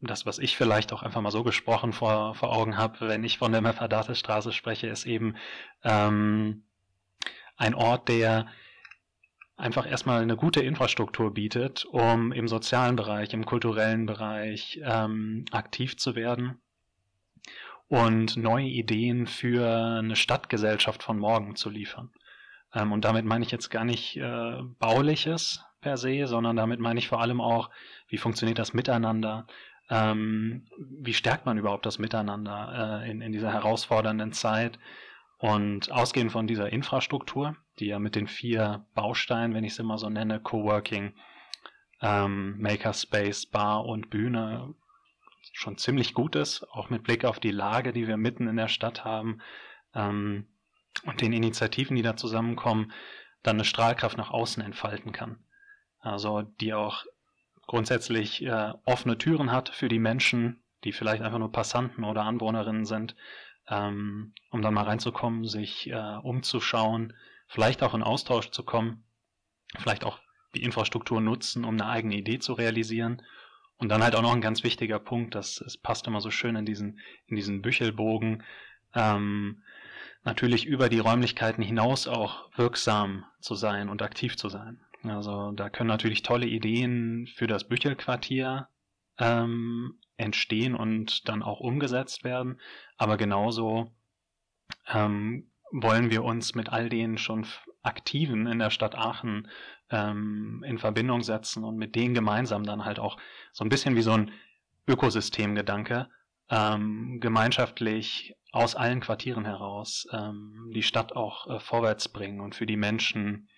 [0.00, 3.38] das, was ich vielleicht auch einfach mal so gesprochen vor, vor Augen habe, wenn ich
[3.38, 5.36] von der Mefadates-Straße spreche, ist eben
[5.84, 6.64] ähm,
[7.56, 8.48] ein Ort, der
[9.56, 15.96] einfach erstmal eine gute Infrastruktur bietet, um im sozialen Bereich, im kulturellen Bereich ähm, aktiv
[15.96, 16.60] zu werden
[17.86, 22.10] und neue Ideen für eine Stadtgesellschaft von morgen zu liefern.
[22.74, 26.98] Ähm, und damit meine ich jetzt gar nicht äh, bauliches per se, sondern damit meine
[26.98, 27.68] ich vor allem auch,
[28.08, 29.46] wie funktioniert das Miteinander,
[29.90, 34.78] ähm, wie stärkt man überhaupt das Miteinander äh, in, in dieser herausfordernden Zeit
[35.36, 39.98] und ausgehend von dieser Infrastruktur, die ja mit den vier Bausteinen, wenn ich sie mal
[39.98, 41.14] so nenne, Coworking,
[42.00, 44.74] ähm, Makerspace, Bar und Bühne,
[45.52, 48.68] schon ziemlich gut ist, auch mit Blick auf die Lage, die wir mitten in der
[48.68, 49.40] Stadt haben
[49.94, 50.46] ähm,
[51.04, 52.92] und den Initiativen, die da zusammenkommen,
[53.42, 55.44] dann eine Strahlkraft nach außen entfalten kann.
[56.02, 57.04] Also die auch
[57.66, 62.84] grundsätzlich äh, offene Türen hat für die Menschen, die vielleicht einfach nur Passanten oder Anwohnerinnen
[62.84, 63.14] sind,
[63.68, 67.14] ähm, um dann mal reinzukommen, sich äh, umzuschauen,
[67.46, 69.04] vielleicht auch in Austausch zu kommen,
[69.78, 70.18] vielleicht auch
[70.54, 73.22] die Infrastruktur nutzen, um eine eigene Idee zu realisieren.
[73.76, 76.56] Und dann halt auch noch ein ganz wichtiger Punkt, dass es passt immer so schön
[76.56, 78.42] in diesen, in diesen Büchelbogen,
[78.94, 79.62] ähm,
[80.24, 84.80] natürlich über die Räumlichkeiten hinaus auch wirksam zu sein und aktiv zu sein.
[85.04, 88.68] Also da können natürlich tolle Ideen für das Büchelquartier
[89.18, 92.60] ähm, entstehen und dann auch umgesetzt werden.
[92.96, 93.92] Aber genauso
[94.92, 97.46] ähm, wollen wir uns mit all den schon
[97.82, 99.48] Aktiven in der Stadt Aachen
[99.90, 103.16] ähm, in Verbindung setzen und mit denen gemeinsam dann halt auch
[103.52, 104.30] so ein bisschen wie so ein
[104.86, 106.08] Ökosystemgedanke
[106.48, 112.66] ähm, gemeinschaftlich aus allen Quartieren heraus ähm, die Stadt auch äh, vorwärts bringen und für
[112.66, 113.48] die Menschen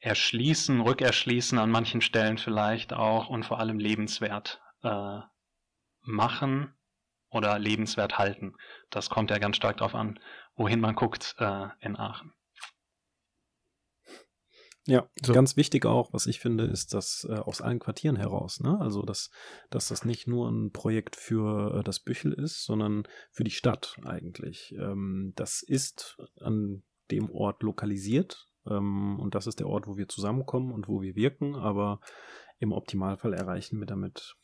[0.00, 5.20] erschließen, rückerschließen an manchen Stellen vielleicht auch und vor allem lebenswert äh,
[6.02, 6.74] machen
[7.30, 8.54] oder lebenswert halten.
[8.90, 10.18] Das kommt ja ganz stark darauf an,
[10.54, 12.32] wohin man guckt äh, in Aachen.
[14.86, 15.34] Ja, so.
[15.34, 18.60] ganz wichtig auch, was ich finde, ist das äh, aus allen Quartieren heraus.
[18.60, 18.80] Ne?
[18.80, 19.30] Also, dass,
[19.68, 23.96] dass das nicht nur ein Projekt für äh, das Büchel ist, sondern für die Stadt
[24.06, 24.72] eigentlich.
[24.78, 30.08] Ähm, das ist an dem Ort lokalisiert ähm, und das ist der Ort, wo wir
[30.08, 32.00] zusammenkommen und wo wir wirken, aber
[32.58, 34.36] im Optimalfall erreichen wir damit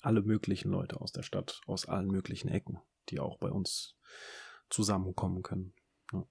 [0.00, 3.96] alle möglichen Leute aus der Stadt, aus allen möglichen Ecken, die auch bei uns
[4.68, 5.72] zusammenkommen können.
[6.12, 6.24] Ja,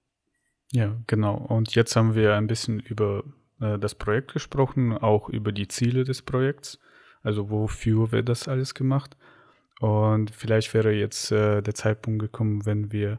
[0.72, 1.36] ja genau.
[1.36, 3.24] Und jetzt haben wir ein bisschen über
[3.60, 6.78] äh, das Projekt gesprochen, auch über die Ziele des Projekts,
[7.22, 9.16] also wofür wird das alles gemacht.
[9.80, 13.18] Und vielleicht wäre jetzt äh, der Zeitpunkt gekommen, wenn wir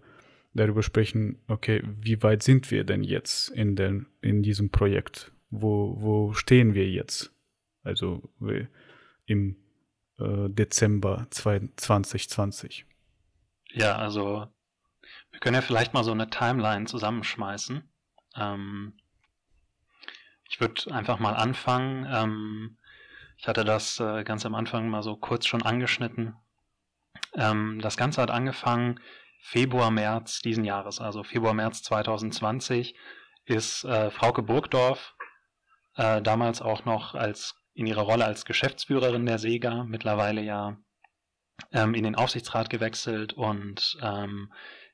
[0.55, 5.31] darüber sprechen, okay, wie weit sind wir denn jetzt in, den, in diesem Projekt?
[5.49, 7.31] Wo, wo stehen wir jetzt?
[7.83, 8.23] Also
[9.25, 9.57] im
[10.17, 12.85] äh, Dezember 2020.
[13.71, 14.47] Ja, also
[15.31, 17.83] wir können ja vielleicht mal so eine Timeline zusammenschmeißen.
[18.37, 18.93] Ähm,
[20.49, 22.07] ich würde einfach mal anfangen.
[22.09, 22.77] Ähm,
[23.37, 26.35] ich hatte das äh, ganz am Anfang mal so kurz schon angeschnitten.
[27.33, 28.99] Ähm, das Ganze hat angefangen
[29.47, 32.95] Februar, März diesen Jahres, also Februar, März 2020,
[33.45, 35.13] ist äh, Frauke Burgdorf,
[35.97, 40.77] äh, damals auch noch als in ihrer Rolle als Geschäftsführerin der Sega, mittlerweile ja
[41.71, 44.51] ähm, in den Aufsichtsrat gewechselt und ähm,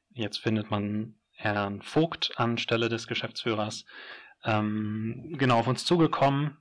[0.10, 3.86] jetzt findet man Herrn Vogt anstelle des Geschäftsführers,
[4.44, 6.58] ähm, genau auf uns zugekommen,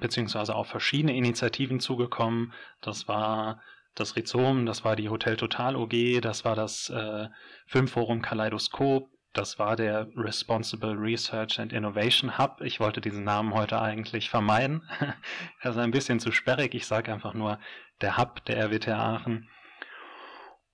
[0.00, 2.52] beziehungsweise auf verschiedene Initiativen zugekommen.
[2.82, 3.62] Das war
[4.00, 7.28] das Rhizom, das war die Hotel Total OG, das war das äh,
[7.66, 12.60] Filmforum Kaleidoskop, das war der Responsible Research and Innovation Hub.
[12.62, 14.82] Ich wollte diesen Namen heute eigentlich vermeiden.
[15.60, 16.74] er ist ein bisschen zu sperrig.
[16.74, 17.60] Ich sage einfach nur
[18.00, 19.48] der Hub der RWTH Aachen.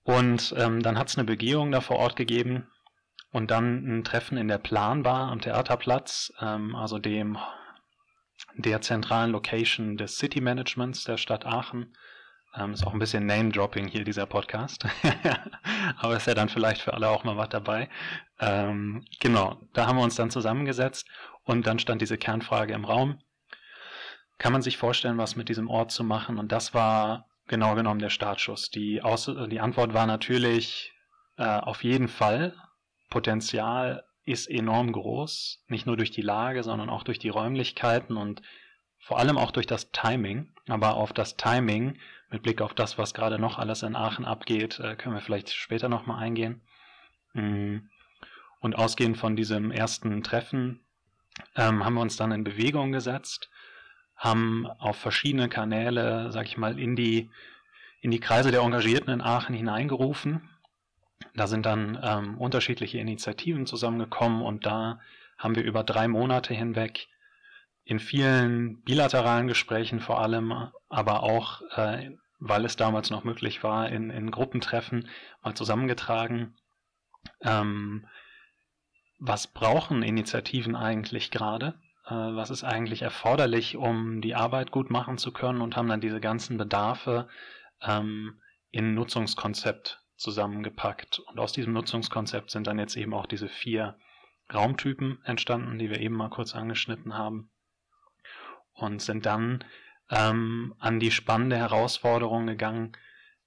[0.01, 2.67] Und ähm, dann hat es eine Begehung da vor Ort gegeben
[3.31, 7.37] und dann ein Treffen in der Planbar am Theaterplatz, ähm, also dem
[8.55, 11.93] der zentralen Location des City Managements der Stadt Aachen.
[12.55, 14.85] Ähm, ist auch ein bisschen Name-Dropping hier, dieser Podcast.
[15.97, 17.89] Aber ist ja dann vielleicht für alle auch mal was dabei.
[18.39, 21.07] Ähm, genau, da haben wir uns dann zusammengesetzt
[21.43, 23.19] und dann stand diese Kernfrage im Raum.
[24.37, 26.37] Kann man sich vorstellen, was mit diesem Ort zu machen?
[26.37, 28.69] Und das war genau genommen der Startschuss.
[28.69, 30.93] Die, Aus die Antwort war natürlich
[31.37, 32.53] äh, auf jeden Fall.
[33.09, 38.41] Potenzial ist enorm groß, nicht nur durch die Lage, sondern auch durch die Räumlichkeiten und
[38.99, 40.53] vor allem auch durch das Timing.
[40.67, 41.97] Aber auf das Timing
[42.29, 45.51] mit Blick auf das, was gerade noch alles in Aachen abgeht, äh, können wir vielleicht
[45.51, 46.61] später nochmal eingehen.
[47.33, 47.77] Mm.
[48.59, 50.79] Und ausgehend von diesem ersten Treffen
[51.55, 53.49] ähm, haben wir uns dann in Bewegung gesetzt,
[54.15, 57.29] haben auf verschiedene Kanäle, sag ich mal, in die,
[58.01, 60.49] in die Kreise der Engagierten in Aachen hineingerufen.
[61.35, 64.99] Da sind dann ähm, unterschiedliche Initiativen zusammengekommen und da
[65.37, 67.07] haben wir über drei Monate hinweg
[67.87, 70.51] in vielen bilateralen Gesprächen vor allem,
[70.89, 75.07] aber auch, äh, weil es damals noch möglich war, in, in Gruppentreffen
[75.41, 76.57] mal zusammengetragen,
[77.41, 78.05] ähm,
[79.19, 81.75] was brauchen Initiativen eigentlich gerade?
[82.05, 86.01] Äh, was ist eigentlich erforderlich, um die Arbeit gut machen zu können und haben dann
[86.01, 87.29] diese ganzen Bedarfe
[87.81, 91.19] ähm, in Nutzungskonzept zusammengepackt.
[91.19, 93.97] Und aus diesem Nutzungskonzept sind dann jetzt eben auch diese vier
[94.53, 97.49] Raumtypen entstanden, die wir eben mal kurz angeschnitten haben
[98.77, 99.63] und sind dann
[100.09, 102.93] ähm, an die spannende Herausforderung gegangen,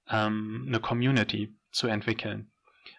[0.09, 2.51] ähm, eine Community zu entwickeln.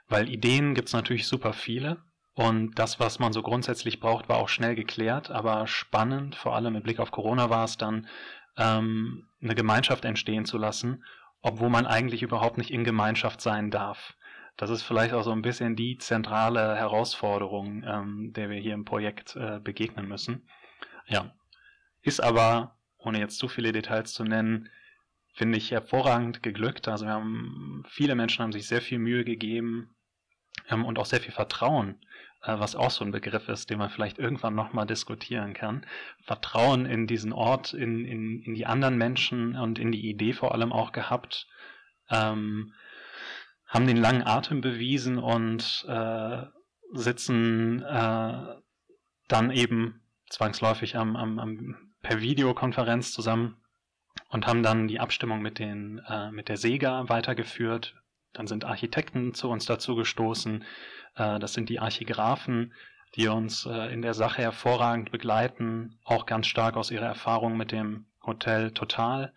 [0.09, 2.03] Weil Ideen gibt's natürlich super viele
[2.35, 6.73] und das, was man so grundsätzlich braucht, war auch schnell geklärt, aber spannend, vor allem
[6.73, 8.09] mit Blick auf Corona war es dann,
[8.57, 11.05] ähm, eine Gemeinschaft entstehen zu lassen,
[11.43, 14.15] obwohl man eigentlich überhaupt nicht in Gemeinschaft sein darf.
[14.57, 18.85] Das ist vielleicht auch so ein bisschen die zentrale Herausforderung, ähm, der wir hier im
[18.85, 20.47] Projekt äh, begegnen müssen.
[21.07, 21.33] Ja,
[22.03, 24.69] ist aber, ohne jetzt zu viele Details zu nennen,
[25.35, 26.89] finde ich hervorragend geglückt.
[26.89, 29.95] Also wir haben, viele Menschen haben sich sehr viel Mühe gegeben
[30.69, 32.01] ähm, und auch sehr viel Vertrauen,
[32.43, 35.87] äh, was auch so ein Begriff ist, den man vielleicht irgendwann nochmal diskutieren kann.
[36.23, 40.53] Vertrauen in diesen Ort, in, in, in die anderen Menschen und in die Idee vor
[40.53, 41.47] allem auch gehabt.
[42.11, 42.75] Ähm,
[43.67, 46.43] haben den langen Atem bewiesen und äh,
[46.93, 48.57] sitzen äh,
[49.29, 53.57] dann eben zwangsläufig am, am, am per Videokonferenz zusammen
[54.29, 57.95] und haben dann die Abstimmung mit den äh, mit der Sega weitergeführt.
[58.33, 60.65] Dann sind Architekten zu uns dazu gestoßen.
[61.15, 62.75] Äh, das sind die Archigrafen,
[63.15, 67.73] die uns äh, in der Sache hervorragend begleiten, auch ganz stark aus ihrer Erfahrung mit
[67.73, 69.33] dem Hotel Total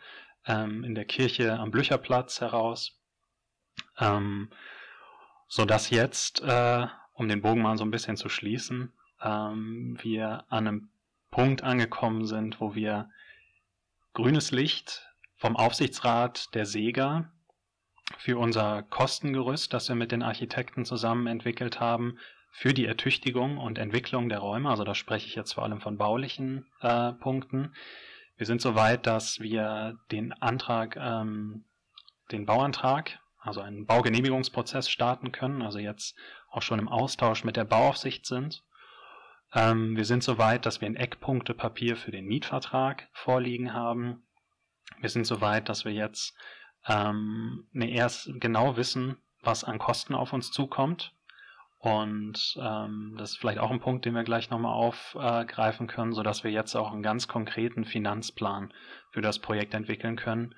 [0.46, 3.00] ähm, in der Kirche am Blücherplatz heraus.
[4.00, 4.50] Ähm,
[5.48, 10.46] so dass jetzt, äh, um den Bogen mal so ein bisschen zu schließen, ähm, wir
[10.50, 10.90] an einem
[11.36, 13.10] Punkt angekommen sind, wo wir
[14.14, 17.30] grünes Licht vom Aufsichtsrat der Sega
[18.18, 22.20] für unser Kostengerüst, das wir mit den Architekten zusammen entwickelt haben,
[22.54, 25.98] für die Ertüchtigung und Entwicklung der Räume, also da spreche ich jetzt vor allem von
[25.98, 27.76] baulichen äh, Punkten.
[28.38, 31.66] Wir sind so weit, dass wir den Antrag, ähm,
[32.32, 36.16] den Bauantrag, also einen Baugenehmigungsprozess starten können, also jetzt
[36.50, 38.64] auch schon im Austausch mit der Bauaufsicht sind
[39.56, 44.24] ähm, wir sind so weit, dass wir ein Eckpunktepapier für den Mietvertrag vorliegen haben.
[45.00, 46.38] Wir sind so weit, dass wir jetzt
[46.88, 51.14] ähm, ne, erst genau wissen, was an Kosten auf uns zukommt.
[51.80, 56.44] Und ähm, das ist vielleicht auch ein Punkt, den wir gleich nochmal aufgreifen können, sodass
[56.44, 58.74] wir jetzt auch einen ganz konkreten Finanzplan
[59.12, 60.56] für das Projekt entwickeln können.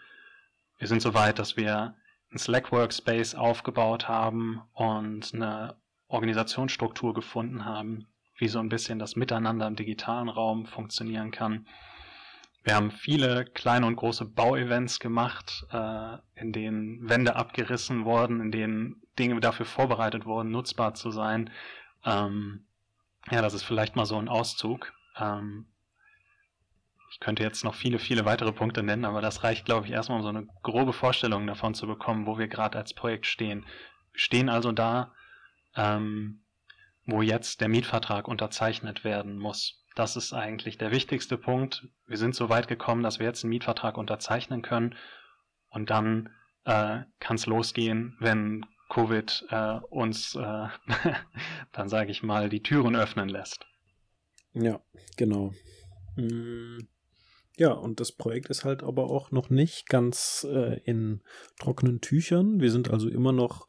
[0.78, 1.96] Wir sind so weit, dass wir
[2.32, 5.76] ein Slack Workspace aufgebaut haben und eine
[6.08, 11.67] Organisationsstruktur gefunden haben, wie so ein bisschen das Miteinander im digitalen Raum funktionieren kann.
[12.63, 18.52] Wir haben viele kleine und große Bauevents gemacht, äh, in denen Wände abgerissen wurden, in
[18.52, 21.50] denen Dinge dafür vorbereitet wurden, nutzbar zu sein.
[22.04, 22.65] Ähm,
[23.32, 24.93] ja, das ist vielleicht mal so ein Auszug.
[25.17, 25.67] Ähm,
[27.10, 30.17] ich könnte jetzt noch viele, viele weitere Punkte nennen, aber das reicht, glaube ich, erstmal,
[30.17, 33.65] um so eine grobe Vorstellung davon zu bekommen, wo wir gerade als Projekt stehen.
[34.12, 35.13] Wir stehen also da,
[35.76, 36.41] ähm,
[37.08, 39.84] wo jetzt der Mietvertrag unterzeichnet werden muss.
[39.96, 41.88] Das ist eigentlich der wichtigste Punkt.
[42.06, 44.96] Wir sind so weit gekommen, dass wir jetzt einen Mietvertrag unterzeichnen können
[45.70, 46.30] und dann
[46.65, 50.67] äh, kann es losgehen, wenn Covid äh, uns äh,
[51.72, 53.65] dann sage ich mal die Türen öffnen lässt.
[54.54, 54.82] Ja,
[55.15, 55.54] genau.
[56.15, 56.78] Mm,
[57.56, 61.24] ja, und das Projekt ist halt aber auch noch nicht ganz äh, in
[61.60, 62.60] trockenen Tüchern.
[62.60, 63.67] Wir sind also immer noch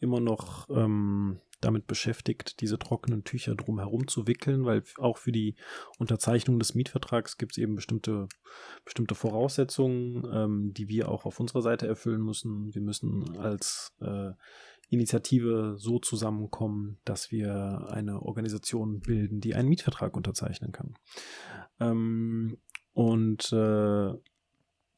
[0.00, 5.56] immer noch ähm, damit beschäftigt, diese trockenen Tücher drumherum zu wickeln, weil auch für die
[5.98, 8.28] Unterzeichnung des Mietvertrags gibt es eben bestimmte,
[8.84, 12.74] bestimmte Voraussetzungen, ähm, die wir auch auf unserer Seite erfüllen müssen.
[12.74, 14.32] Wir müssen als äh,
[14.90, 20.94] Initiative so zusammenkommen, dass wir eine Organisation bilden, die einen Mietvertrag unterzeichnen kann.
[21.80, 22.58] Ähm,
[22.94, 24.12] und äh,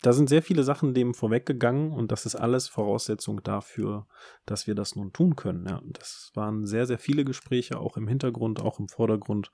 [0.03, 4.07] da sind sehr viele Sachen dem vorweggegangen und das ist alles Voraussetzung dafür,
[4.46, 5.66] dass wir das nun tun können.
[5.68, 9.51] Ja, das waren sehr, sehr viele Gespräche, auch im Hintergrund, auch im Vordergrund,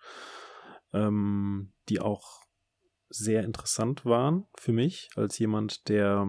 [0.92, 2.42] ähm, die auch
[3.08, 6.26] sehr interessant waren für mich als jemand, der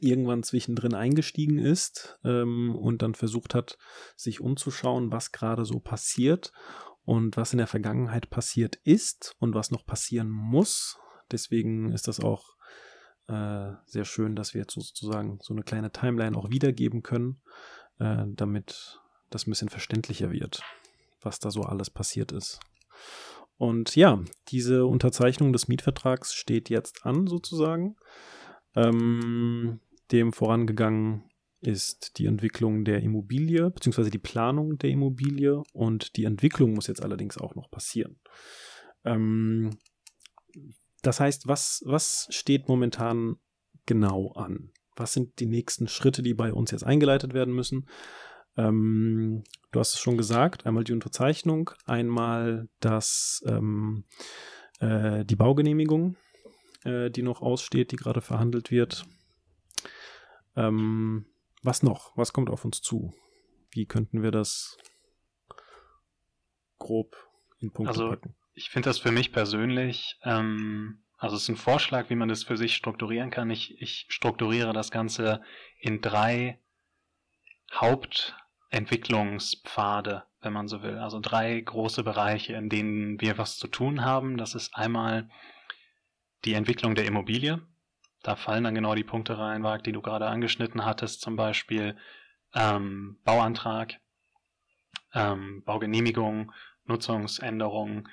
[0.00, 3.78] irgendwann zwischendrin eingestiegen ist ähm, und dann versucht hat,
[4.16, 6.52] sich umzuschauen, was gerade so passiert
[7.04, 10.98] und was in der Vergangenheit passiert ist und was noch passieren muss.
[11.30, 12.55] Deswegen ist das auch
[13.28, 17.40] äh, sehr schön, dass wir jetzt sozusagen so eine kleine Timeline auch wiedergeben können,
[17.98, 19.00] äh, damit
[19.30, 20.62] das ein bisschen verständlicher wird,
[21.20, 22.60] was da so alles passiert ist.
[23.58, 27.96] Und ja, diese Unterzeichnung des Mietvertrags steht jetzt an sozusagen.
[28.74, 29.80] Ähm,
[30.12, 31.24] dem vorangegangen
[31.60, 37.02] ist die Entwicklung der Immobilie, beziehungsweise die Planung der Immobilie und die Entwicklung muss jetzt
[37.02, 38.20] allerdings auch noch passieren.
[39.04, 39.78] Ähm,
[41.06, 43.36] das heißt, was, was steht momentan
[43.86, 44.72] genau an?
[44.96, 47.88] Was sind die nächsten Schritte, die bei uns jetzt eingeleitet werden müssen?
[48.56, 54.04] Ähm, du hast es schon gesagt, einmal die Unterzeichnung, einmal das, ähm,
[54.80, 56.16] äh, die Baugenehmigung,
[56.84, 59.06] äh, die noch aussteht, die gerade verhandelt wird.
[60.56, 61.26] Ähm,
[61.62, 62.16] was noch?
[62.16, 63.12] Was kommt auf uns zu?
[63.70, 64.76] Wie könnten wir das
[66.78, 67.16] grob
[67.58, 68.34] in Punkte also, packen?
[68.58, 72.42] Ich finde das für mich persönlich, ähm, also es ist ein Vorschlag, wie man das
[72.42, 73.50] für sich strukturieren kann.
[73.50, 75.42] Ich, ich strukturiere das Ganze
[75.78, 76.58] in drei
[77.70, 80.96] Hauptentwicklungspfade, wenn man so will.
[80.96, 84.38] Also drei große Bereiche, in denen wir was zu tun haben.
[84.38, 85.28] Das ist einmal
[86.46, 87.60] die Entwicklung der Immobilie.
[88.22, 91.94] Da fallen dann genau die Punkte rein, Wag, die du gerade angeschnitten hattest, zum Beispiel
[92.54, 94.00] ähm, Bauantrag,
[95.12, 96.52] ähm, Baugenehmigung,
[96.86, 98.08] Nutzungsänderung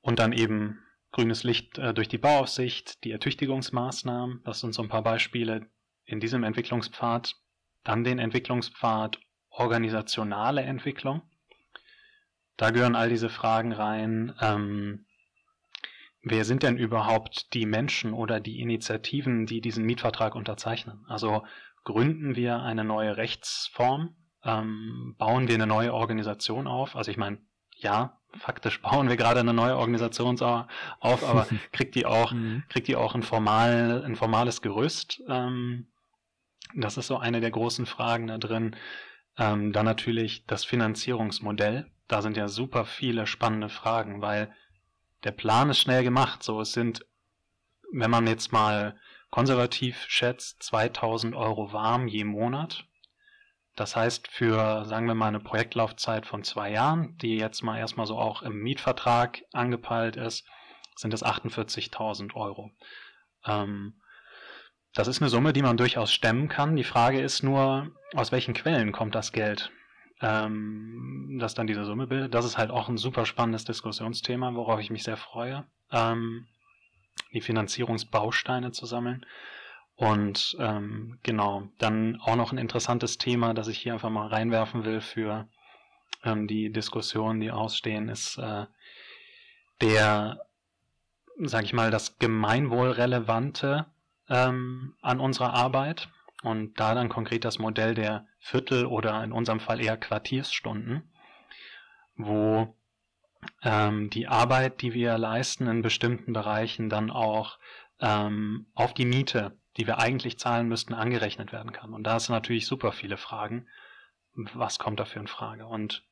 [0.00, 0.78] und dann eben
[1.12, 5.70] grünes Licht äh, durch die Bauaufsicht, die Ertüchtigungsmaßnahmen, das sind so ein paar Beispiele
[6.04, 7.34] in diesem Entwicklungspfad.
[7.84, 9.18] Dann den Entwicklungspfad
[9.50, 11.22] organisationale Entwicklung.
[12.56, 14.34] Da gehören all diese Fragen rein.
[14.40, 15.06] Ähm,
[16.22, 21.04] wer sind denn überhaupt die Menschen oder die Initiativen, die diesen Mietvertrag unterzeichnen?
[21.08, 21.44] Also
[21.84, 24.16] gründen wir eine neue Rechtsform?
[24.44, 26.96] Ähm, bauen wir eine neue Organisation auf?
[26.96, 27.38] Also ich meine,
[27.78, 32.64] ja, faktisch bauen wir gerade eine neue Organisation auf, aber kriegt die auch, mhm.
[32.68, 35.22] kriegt die auch ein, formal, ein formales Gerüst?
[35.28, 35.86] Ähm,
[36.74, 38.76] das ist so eine der großen Fragen da drin.
[39.38, 41.90] Ähm, dann natürlich das Finanzierungsmodell.
[42.08, 44.52] Da sind ja super viele spannende Fragen, weil
[45.24, 46.42] der Plan ist schnell gemacht.
[46.42, 47.06] So, es sind,
[47.92, 48.96] wenn man jetzt mal
[49.30, 52.84] konservativ schätzt, 2000 Euro warm je Monat.
[53.78, 58.06] Das heißt, für, sagen wir mal, eine Projektlaufzeit von zwei Jahren, die jetzt mal erstmal
[58.06, 60.48] so auch im Mietvertrag angepeilt ist,
[60.96, 62.72] sind es 48.000 Euro.
[63.46, 63.94] Ähm,
[64.94, 66.74] das ist eine Summe, die man durchaus stemmen kann.
[66.74, 69.70] Die Frage ist nur, aus welchen Quellen kommt das Geld,
[70.20, 72.34] ähm, das dann diese Summe bildet.
[72.34, 76.48] Das ist halt auch ein super spannendes Diskussionsthema, worauf ich mich sehr freue, ähm,
[77.32, 79.24] die Finanzierungsbausteine zu sammeln.
[79.98, 84.84] Und ähm, genau, dann auch noch ein interessantes Thema, das ich hier einfach mal reinwerfen
[84.84, 85.48] will für
[86.22, 88.66] ähm, die Diskussionen, die ausstehen, ist äh,
[89.80, 90.46] der,
[91.40, 93.86] sag ich mal, das Gemeinwohlrelevante
[94.28, 96.08] ähm, an unserer Arbeit.
[96.44, 101.10] Und da dann konkret das Modell der Viertel- oder in unserem Fall eher Quartiersstunden,
[102.14, 102.72] wo
[103.64, 107.58] ähm, die Arbeit, die wir leisten in bestimmten Bereichen, dann auch
[107.98, 111.94] ähm, auf die Miete die wir eigentlich zahlen müssten, angerechnet werden kann.
[111.94, 113.68] Und da sind natürlich super viele Fragen.
[114.34, 115.66] Was kommt dafür in Frage?
[115.66, 116.04] Und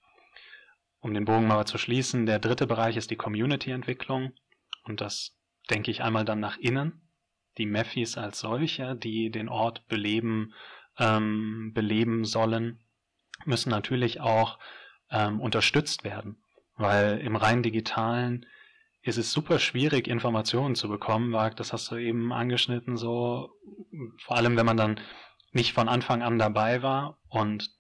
[1.00, 4.32] um den Bogen mal zu schließen, der dritte Bereich ist die Community-Entwicklung.
[4.84, 5.36] Und das
[5.68, 7.02] denke ich einmal dann nach innen.
[7.58, 10.54] Die Meffis als solche, die den Ort beleben,
[10.98, 12.80] ähm, beleben sollen,
[13.44, 14.58] müssen natürlich auch
[15.10, 16.42] ähm, unterstützt werden.
[16.76, 18.46] Weil im rein digitalen
[19.06, 23.50] ist es super schwierig, Informationen zu bekommen, weil das hast du eben angeschnitten, so,
[24.18, 25.00] vor allem wenn man dann
[25.52, 27.70] nicht von Anfang an dabei war und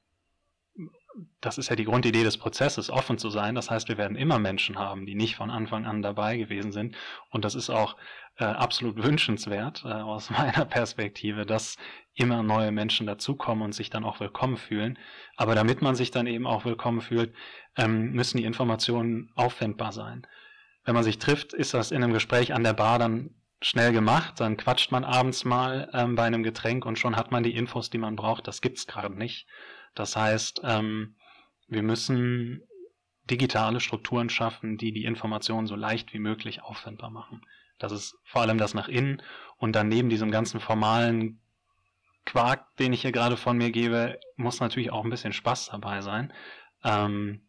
[1.40, 3.54] das ist ja die Grundidee des Prozesses, offen zu sein.
[3.54, 6.94] Das heißt, wir werden immer Menschen haben, die nicht von Anfang an dabei gewesen sind.
[7.30, 7.96] Und das ist auch
[8.36, 11.76] äh, absolut wünschenswert äh, aus meiner Perspektive, dass
[12.14, 14.98] immer neue Menschen dazukommen und sich dann auch willkommen fühlen.
[15.36, 17.34] Aber damit man sich dann eben auch willkommen fühlt,
[17.78, 20.26] ähm, müssen die Informationen auffindbar sein
[20.86, 24.40] wenn man sich trifft, ist das in einem Gespräch an der Bar dann schnell gemacht.
[24.40, 27.90] Dann quatscht man abends mal ähm, bei einem Getränk und schon hat man die Infos,
[27.90, 28.46] die man braucht.
[28.46, 29.48] Das gibt's gerade nicht.
[29.94, 31.16] Das heißt, ähm,
[31.66, 32.62] wir müssen
[33.24, 37.42] digitale Strukturen schaffen, die die Informationen so leicht wie möglich auffindbar machen.
[37.78, 39.20] Das ist vor allem das nach innen
[39.56, 41.40] und dann neben diesem ganzen formalen
[42.24, 46.00] Quark, den ich hier gerade von mir gebe, muss natürlich auch ein bisschen Spaß dabei
[46.00, 46.32] sein.
[46.84, 47.42] Ähm,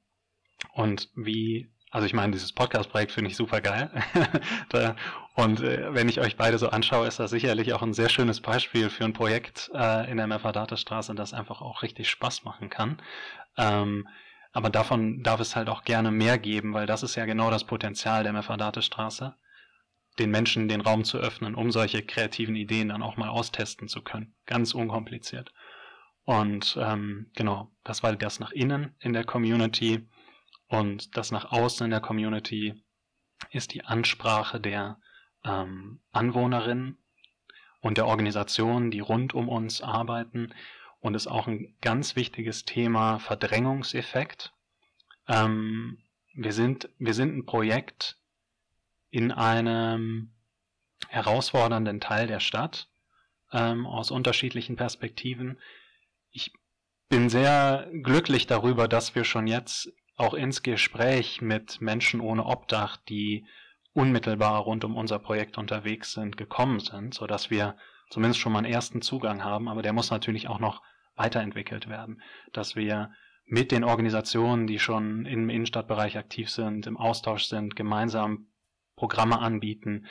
[0.74, 3.90] und wie also ich meine, dieses Podcast-Projekt finde ich super geil.
[5.36, 8.42] und äh, wenn ich euch beide so anschaue, ist das sicherlich auch ein sehr schönes
[8.42, 13.02] Beispiel für ein Projekt äh, in der MFA-Datastraße, das einfach auch richtig Spaß machen kann.
[13.58, 14.08] Ähm,
[14.52, 17.64] aber davon darf es halt auch gerne mehr geben, weil das ist ja genau das
[17.64, 19.36] Potenzial der MFA-Datastraße,
[20.20, 24.02] den Menschen den Raum zu öffnen, um solche kreativen Ideen dann auch mal austesten zu
[24.02, 24.34] können.
[24.46, 25.54] Ganz unkompliziert.
[26.24, 30.10] Und ähm, genau, das war das nach innen in der Community
[30.68, 32.84] und das nach außen in der Community
[33.51, 34.99] ist die Ansprache der
[35.43, 36.97] ähm, Anwohnerinnen
[37.82, 40.53] und der Organisationen, die rund um uns arbeiten
[40.99, 44.53] und ist auch ein ganz wichtiges Thema Verdrängungseffekt.
[45.28, 45.99] Ähm,
[46.34, 48.18] wir, sind, wir sind ein Projekt
[49.09, 50.34] in einem
[51.07, 52.89] herausfordernden Teil der Stadt
[53.53, 55.57] ähm, aus unterschiedlichen Perspektiven
[56.38, 56.53] ich
[57.09, 62.97] bin sehr glücklich darüber, dass wir schon jetzt auch ins Gespräch mit Menschen ohne Obdach,
[62.97, 63.45] die
[63.93, 67.78] unmittelbar rund um unser Projekt unterwegs sind, gekommen sind, so dass wir
[68.09, 70.82] zumindest schon mal einen ersten Zugang haben, aber der muss natürlich auch noch
[71.15, 72.22] weiterentwickelt werden,
[72.53, 73.11] dass wir
[73.45, 78.47] mit den Organisationen, die schon im Innenstadtbereich aktiv sind, im Austausch sind, gemeinsam
[78.95, 80.07] Programme anbieten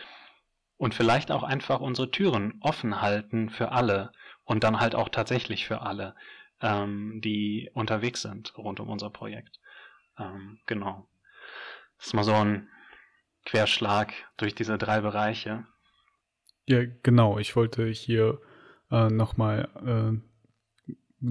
[0.76, 4.12] und vielleicht auch einfach unsere Türen offen halten für alle,
[4.46, 6.14] und dann halt auch tatsächlich für alle,
[6.62, 9.60] ähm, die unterwegs sind rund um unser Projekt.
[10.18, 11.08] Ähm, genau.
[11.98, 12.68] Das ist mal so ein
[13.44, 15.64] Querschlag durch diese drei Bereiche.
[16.66, 17.38] Ja, genau.
[17.38, 18.40] Ich wollte hier
[18.90, 20.20] äh, nochmal
[21.22, 21.30] äh,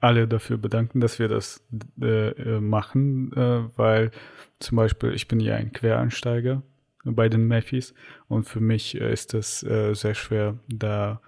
[0.00, 1.66] alle dafür bedanken, dass wir das
[2.00, 4.10] äh, äh machen, äh, weil
[4.58, 6.62] zum Beispiel ich bin ja ein Quereinsteiger
[7.04, 7.94] bei den Maffis
[8.28, 11.22] und für mich äh, ist es sehr schwer, da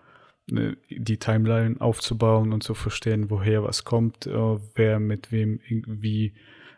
[0.46, 6.34] die Timeline aufzubauen und zu verstehen, woher was kommt, äh, wer mit wem irgendwie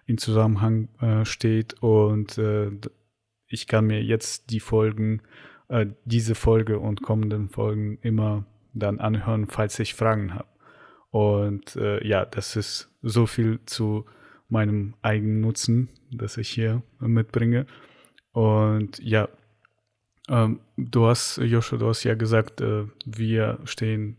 [0.07, 1.75] in Zusammenhang äh, steht.
[1.83, 2.71] Und äh,
[3.47, 5.23] ich kann mir jetzt die Folgen,
[5.69, 10.49] äh, diese Folge und kommenden Folgen immer dann anhören, falls ich Fragen habe.
[11.11, 14.05] Und äh, ja, das ist so viel zu
[14.49, 17.67] meinem eigenen Nutzen, das ich hier mitbringe.
[18.33, 19.29] Und ja,
[20.29, 24.19] ähm, du hast, Joshua, du hast ja gesagt, äh, wir stehen,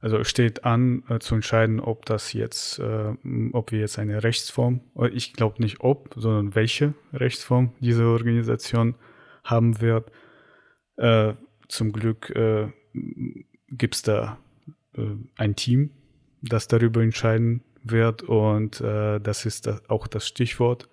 [0.00, 3.14] also steht an äh, zu entscheiden, ob das jetzt, äh,
[3.52, 8.94] ob wir jetzt eine Rechtsform, äh, ich glaube nicht ob, sondern welche Rechtsform diese Organisation
[9.44, 10.10] haben wird.
[10.96, 11.34] Äh,
[11.68, 12.68] zum Glück äh,
[13.68, 14.38] gibt es da
[15.36, 15.92] ein Team,
[16.42, 20.88] das darüber entscheiden wird und das ist auch das Stichwort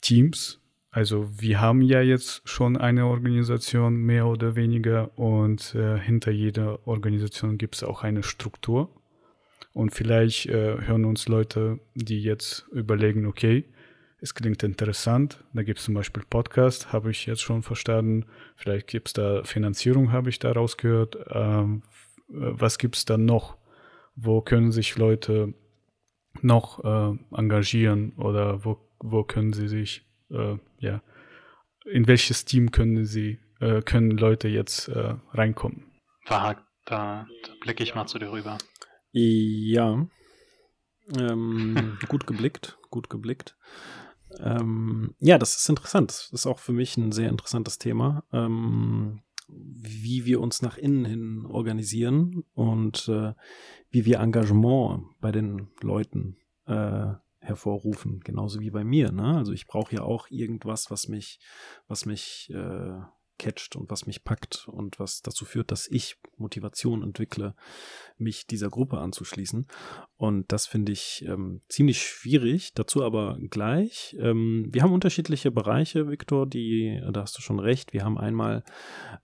[0.00, 0.63] Teams
[0.94, 6.86] also wir haben ja jetzt schon eine Organisation mehr oder weniger und äh, hinter jeder
[6.86, 8.88] Organisation gibt es auch eine Struktur.
[9.72, 13.64] Und vielleicht äh, hören uns Leute, die jetzt überlegen, okay,
[14.20, 18.86] es klingt interessant, da gibt es zum Beispiel Podcast, habe ich jetzt schon verstanden, vielleicht
[18.86, 21.18] gibt es da Finanzierung, habe ich da rausgehört.
[21.28, 21.82] Ähm,
[22.28, 23.56] was gibt es da noch?
[24.14, 25.54] Wo können sich Leute
[26.40, 31.02] noch äh, engagieren oder wo, wo können sie sich äh, ja,
[31.84, 35.92] in welches Team können sie, äh, können Leute jetzt äh, reinkommen?
[36.24, 38.58] Verhakt, da, da blicke ich mal zu dir rüber.
[39.12, 40.06] Ja,
[41.16, 43.56] ähm, gut geblickt, gut geblickt.
[44.40, 46.10] Ähm, ja, das ist interessant.
[46.10, 51.04] Das ist auch für mich ein sehr interessantes Thema, ähm, wie wir uns nach innen
[51.04, 53.34] hin organisieren und äh,
[53.90, 57.12] wie wir Engagement bei den Leuten äh,
[57.44, 59.12] hervorrufen, genauso wie bei mir.
[59.12, 59.36] Ne?
[59.36, 61.38] Also ich brauche ja auch irgendwas, was mich,
[61.86, 63.00] was mich äh,
[63.38, 67.54] catcht und was mich packt und was dazu führt, dass ich Motivation entwickle,
[68.16, 69.66] mich dieser Gruppe anzuschließen.
[70.16, 72.74] Und das finde ich ähm, ziemlich schwierig.
[72.74, 74.16] Dazu aber gleich.
[74.18, 77.92] Ähm, wir haben unterschiedliche Bereiche, Viktor, die, da hast du schon recht.
[77.92, 78.62] Wir haben einmal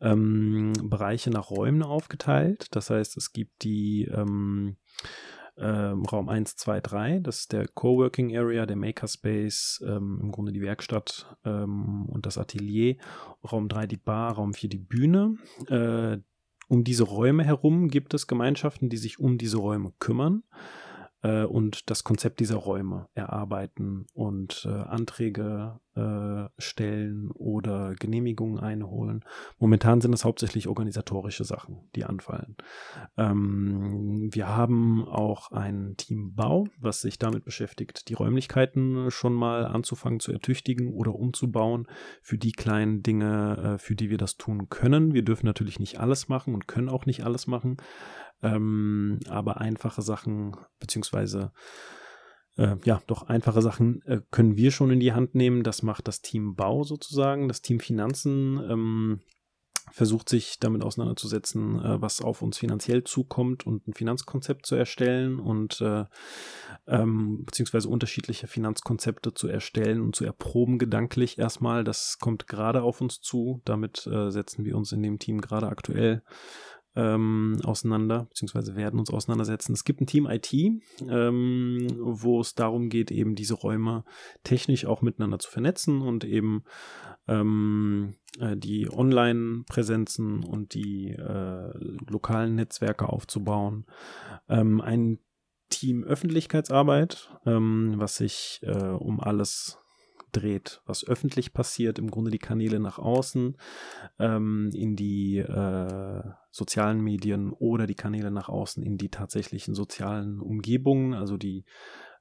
[0.01, 2.67] ähm, Bereiche nach Räumen aufgeteilt.
[2.73, 4.11] Das heißt, es gibt die
[5.61, 7.19] ähm, Raum 1, 2, 3.
[7.21, 12.39] Das ist der Coworking Area, der Makerspace, ähm, im Grunde die Werkstatt ähm, und das
[12.39, 12.97] Atelier.
[13.51, 15.37] Raum 3 die Bar, Raum 4 die Bühne.
[15.69, 16.19] Äh,
[16.69, 20.45] um diese Räume herum gibt es Gemeinschaften, die sich um diese Räume kümmern
[21.23, 29.25] äh, und das Konzept dieser Räume erarbeiten und äh, Anträge äh, stellen oder Genehmigungen einholen.
[29.59, 32.57] Momentan sind es hauptsächlich organisatorische Sachen, die anfallen.
[33.17, 39.67] Ähm, wir haben auch ein Team Bau, was sich damit beschäftigt, die Räumlichkeiten schon mal
[39.67, 41.87] anzufangen zu ertüchtigen oder umzubauen
[42.23, 45.13] für die kleinen Dinge, äh, für die wir das tun können.
[45.13, 47.77] Wir dürfen natürlich nicht alles machen und können auch nicht alles machen.
[48.43, 51.53] Ähm, aber einfache Sachen, beziehungsweise
[52.57, 55.63] äh, ja, doch einfache Sachen äh, können wir schon in die Hand nehmen.
[55.63, 58.61] Das macht das Team Bau sozusagen, das Team Finanzen.
[58.69, 59.21] Ähm,
[59.93, 65.41] versucht sich damit auseinanderzusetzen, äh, was auf uns finanziell zukommt und ein Finanzkonzept zu erstellen
[65.41, 66.05] und äh,
[66.87, 71.85] ähm, beziehungsweise unterschiedliche Finanzkonzepte zu erstellen und zu erproben gedanklich erstmal.
[71.85, 73.63] Das kommt gerade auf uns zu.
[73.65, 76.23] Damit äh, setzen wir uns in dem Team gerade aktuell
[77.01, 79.73] ähm, auseinander, beziehungsweise werden uns auseinandersetzen.
[79.73, 84.05] Es gibt ein Team IT, ähm, wo es darum geht, eben diese Räume
[84.45, 86.65] technisch auch miteinander zu vernetzen und eben
[87.27, 91.73] ähm, äh, die Online-Präsenzen und die äh,
[92.11, 93.87] lokalen Netzwerke aufzubauen.
[94.49, 95.19] Ähm, ein
[95.71, 99.79] Team Öffentlichkeitsarbeit, ähm, was sich äh, um alles
[100.33, 103.57] dreht, was öffentlich passiert, im Grunde die Kanäle nach außen,
[104.19, 110.41] ähm, in die äh, sozialen Medien oder die Kanäle nach außen in die tatsächlichen sozialen
[110.41, 111.65] Umgebungen, also die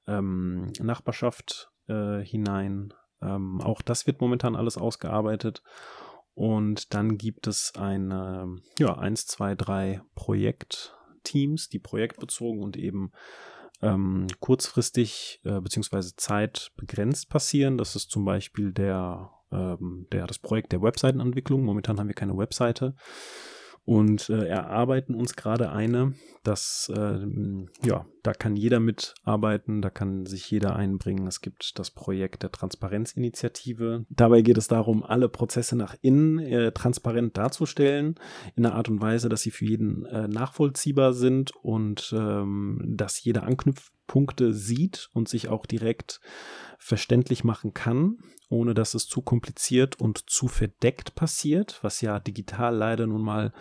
[0.07, 2.93] ähm, Nachbarschaft äh, hinein.
[3.21, 5.61] Ähm, auch das wird momentan alles ausgearbeitet.
[6.33, 13.11] Und dann gibt es eine, ja, eins, zwei, drei Projektteams, die projektbezogen und eben
[13.81, 17.77] ähm, kurzfristig äh, beziehungsweise zeitbegrenzt passieren.
[17.77, 21.63] Das ist zum Beispiel der, ähm, der, das Projekt der Webseitenentwicklung.
[21.63, 22.95] Momentan haben wir keine Webseite
[23.89, 26.13] und äh, erarbeiten uns gerade eine.
[26.43, 27.25] Das, äh,
[27.83, 31.25] ja, da kann jeder mitarbeiten, da kann sich jeder einbringen.
[31.25, 34.05] Es gibt das Projekt der Transparenzinitiative.
[34.11, 38.13] Dabei geht es darum, alle Prozesse nach innen äh, transparent darzustellen,
[38.55, 43.23] in einer Art und Weise, dass sie für jeden äh, nachvollziehbar sind und ähm, dass
[43.23, 46.21] jeder Anknüpfpunkte sieht und sich auch direkt
[46.79, 48.17] verständlich machen kann,
[48.49, 53.53] ohne dass es zu kompliziert und zu verdeckt passiert, was ja digital leider nun mal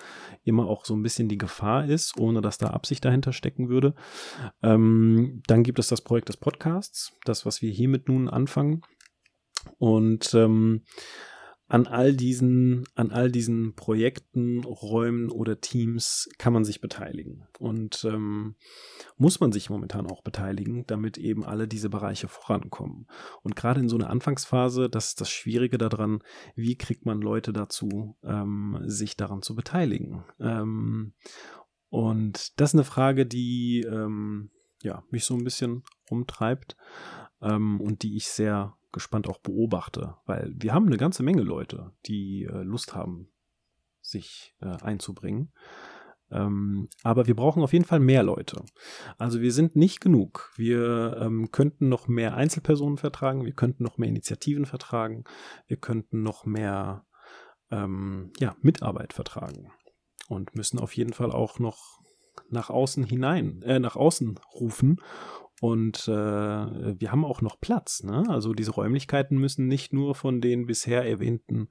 [0.44, 3.94] immer auch so ein bisschen die Gefahr ist, ohne dass da Absicht dahinter stecken würde.
[4.62, 8.82] Ähm, dann gibt es das Projekt des Podcasts, das, was wir hiermit nun anfangen.
[9.78, 10.84] Und ähm,
[11.68, 17.46] an all diesen, an all diesen Projekten, Räumen oder Teams kann man sich beteiligen.
[17.58, 18.56] Und ähm,
[19.18, 23.06] muss man sich momentan auch beteiligen, damit eben alle diese Bereiche vorankommen.
[23.42, 26.22] Und gerade in so einer Anfangsphase, das ist das Schwierige daran,
[26.56, 30.24] wie kriegt man Leute dazu, ähm, sich daran zu beteiligen.
[30.40, 31.12] Ähm,
[31.90, 34.50] und das ist eine Frage, die ähm,
[34.82, 36.76] ja, mich so ein bisschen umtreibt
[37.42, 41.92] ähm, und die ich sehr gespannt auch beobachte, weil wir haben eine ganze Menge Leute,
[42.06, 43.28] die äh, Lust haben,
[44.00, 45.52] sich äh, einzubringen.
[46.30, 48.62] Ähm, aber wir brauchen auf jeden Fall mehr Leute.
[49.16, 50.52] Also wir sind nicht genug.
[50.56, 55.24] Wir ähm, könnten noch mehr Einzelpersonen vertragen, wir könnten noch mehr Initiativen vertragen,
[55.66, 57.06] wir könnten noch mehr
[57.70, 59.70] ähm, ja, Mitarbeit vertragen
[60.28, 61.98] und müssen auf jeden Fall auch noch
[62.50, 65.00] nach außen hinein, äh, nach außen rufen
[65.60, 68.02] und äh, wir haben auch noch Platz.
[68.02, 68.24] Ne?
[68.28, 71.68] Also diese Räumlichkeiten müssen nicht nur von den bisher erwähnten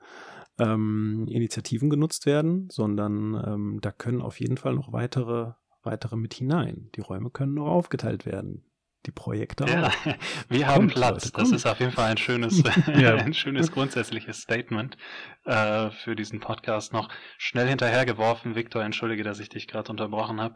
[0.60, 6.34] ähm, Initiativen genutzt werden, sondern ähm, da können auf jeden Fall noch weitere, weitere mit
[6.34, 6.90] hinein.
[6.96, 8.64] Die Räume können noch aufgeteilt werden.
[9.06, 9.94] Die Projekte ja, auch.
[10.50, 11.26] Wir haben kommt, Platz.
[11.26, 13.16] Leute, das ist auf jeden Fall ein schönes, ja.
[13.16, 14.98] ein schönes grundsätzliches Statement
[15.46, 16.92] äh, für diesen Podcast.
[16.92, 17.08] Noch
[17.38, 20.56] schnell hinterhergeworfen, Victor, entschuldige, dass ich dich gerade unterbrochen habe.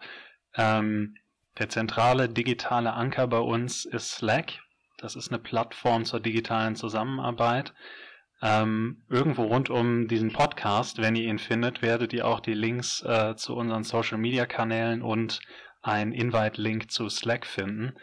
[0.56, 1.16] Ähm,
[1.58, 4.60] der zentrale digitale Anker bei uns ist Slack.
[4.98, 7.74] Das ist eine Plattform zur digitalen Zusammenarbeit.
[8.42, 13.04] Ähm, irgendwo rund um diesen Podcast, wenn ihr ihn findet, werdet ihr auch die Links
[13.04, 15.42] äh, zu unseren Social Media Kanälen und
[15.84, 17.94] ein Invite-Link zu Slack finden,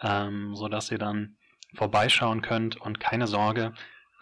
[0.00, 1.36] ähm, so dass ihr dann
[1.74, 3.72] vorbeischauen könnt und keine Sorge,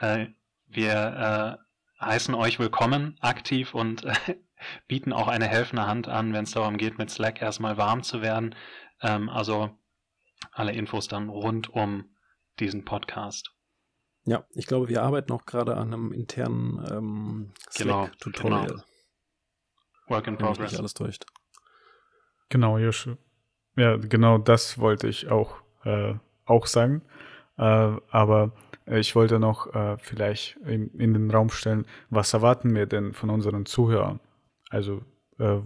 [0.01, 0.27] äh,
[0.67, 1.59] wir
[2.01, 4.05] äh, heißen euch willkommen, aktiv und
[4.89, 8.23] bieten auch eine helfende Hand an, wenn es darum geht, mit Slack erstmal warm zu
[8.23, 8.55] werden.
[9.03, 9.71] Ähm, also
[10.53, 12.17] alle Infos dann rund um
[12.59, 13.53] diesen Podcast.
[14.25, 18.67] Ja, ich glaube, wir arbeiten auch gerade an einem internen ähm, genau, Slack-Tutorial.
[18.67, 18.83] Genau.
[20.09, 20.59] Work in progress.
[20.59, 21.25] Wenn mich alles täuscht.
[22.49, 23.17] Genau, Joshua.
[23.77, 27.03] Ja, genau das wollte ich auch, äh, auch sagen.
[27.57, 27.63] Äh,
[28.11, 28.53] aber
[28.87, 33.31] ich wollte noch äh, vielleicht in, in, den Raum stellen, was erwarten wir denn von
[33.31, 34.21] unseren Zuhörern?
[34.71, 35.03] Also
[35.39, 35.59] äh,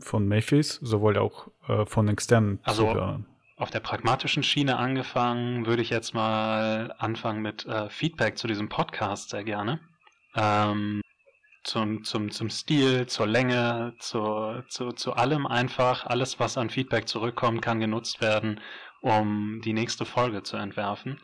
[0.00, 3.26] von Macy's, sowohl auch äh, von externen also, Zuhörern.
[3.56, 8.68] Auf der pragmatischen Schiene angefangen, würde ich jetzt mal anfangen mit äh, Feedback zu diesem
[8.68, 9.80] Podcast sehr gerne.
[10.34, 11.02] Ähm,
[11.62, 16.06] zum, zum, zum Stil, zur Länge, zu, zu, zu allem einfach.
[16.06, 18.60] Alles, was an Feedback zurückkommt, kann genutzt werden,
[19.02, 21.20] um die nächste Folge zu entwerfen.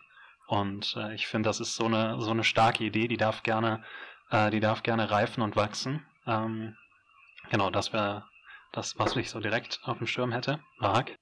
[0.47, 3.83] Und äh, ich finde, das ist so eine, so eine starke Idee, die darf gerne,
[4.31, 6.05] äh, die darf gerne reifen und wachsen.
[6.27, 6.77] Ähm,
[7.51, 8.25] genau, das wäre
[8.73, 10.61] das, was ich so direkt auf dem Schirm hätte.
[10.79, 11.17] Marc?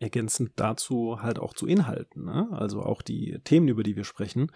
[0.00, 2.24] ergänzend dazu halt auch zu Inhalten.
[2.24, 2.48] Ne?
[2.50, 4.50] Also auch die Themen, über die wir sprechen,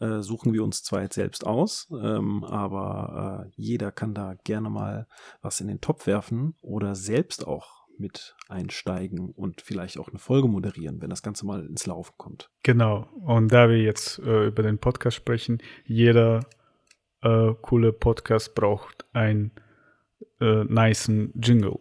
[0.00, 4.68] äh, suchen wir uns zwar jetzt selbst aus, ähm, aber äh, jeder kann da gerne
[4.68, 5.06] mal
[5.40, 10.48] was in den Topf werfen oder selbst auch mit einsteigen und vielleicht auch eine Folge
[10.48, 12.50] moderieren, wenn das Ganze mal ins Laufen kommt.
[12.62, 13.08] Genau.
[13.20, 16.40] Und da wir jetzt äh, über den Podcast sprechen, jeder
[17.22, 19.52] äh, coole Podcast braucht einen
[20.40, 21.78] äh, niceen Jingle.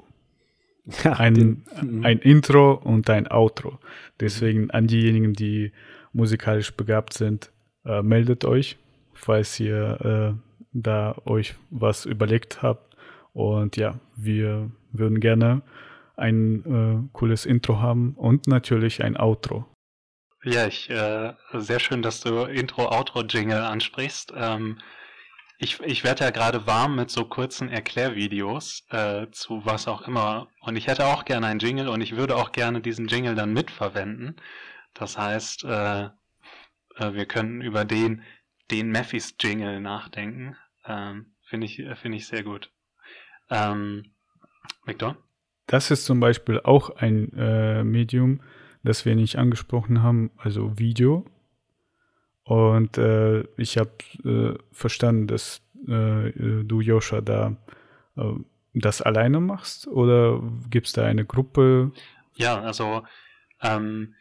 [1.04, 2.06] ein, den, mhm.
[2.06, 3.80] ein Intro und ein Outro.
[4.20, 5.72] Deswegen an diejenigen, die
[6.14, 7.52] musikalisch begabt sind,
[7.86, 8.78] äh, meldet euch,
[9.14, 12.96] falls ihr äh, da euch was überlegt habt.
[13.34, 15.62] Und ja, wir würden gerne
[16.18, 19.66] ein äh, cooles Intro haben und natürlich ein Outro.
[20.44, 24.34] Ja, ich, äh, sehr schön, dass du Intro-Outro-Jingle ansprichst.
[24.36, 24.78] Ähm,
[25.62, 30.48] ich, ich werde ja gerade warm mit so kurzen Erklärvideos äh, zu was auch immer.
[30.62, 33.52] Und ich hätte auch gerne einen Jingle und ich würde auch gerne diesen Jingle dann
[33.52, 34.38] mitverwenden.
[34.94, 36.10] Das heißt, äh, äh,
[36.96, 38.24] wir könnten über den,
[38.72, 40.56] den Meffis Jingle nachdenken.
[40.86, 42.72] Ähm, Finde ich, finde ich sehr gut.
[43.50, 44.12] Ähm,
[44.86, 45.18] Victor?
[45.66, 48.42] Das ist zum Beispiel auch ein äh, Medium,
[48.84, 51.26] das wir nicht angesprochen haben, also Video.
[52.50, 53.92] Und äh, ich habe
[54.26, 56.32] äh, verstanden, dass äh,
[56.64, 57.56] du, Joscha, da
[58.18, 58.24] äh,
[58.74, 61.92] das alleine machst oder gibt es da eine Gruppe?
[62.38, 63.04] Ja, also
[63.62, 64.16] ähm,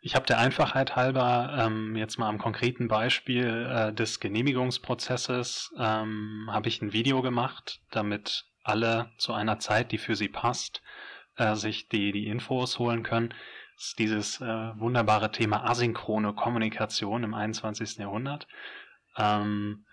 [0.00, 6.48] ich habe der Einfachheit halber ähm, jetzt mal am konkreten Beispiel äh, des Genehmigungsprozesses ähm,
[6.50, 10.80] habe ich ein Video gemacht, damit alle zu einer Zeit, die für sie passt,
[11.36, 13.34] äh, sich die, die Infos holen können
[13.76, 17.98] ist dieses äh, wunderbare Thema asynchrone Kommunikation im 21.
[17.98, 18.46] Jahrhundert.
[19.16, 19.84] Ähm,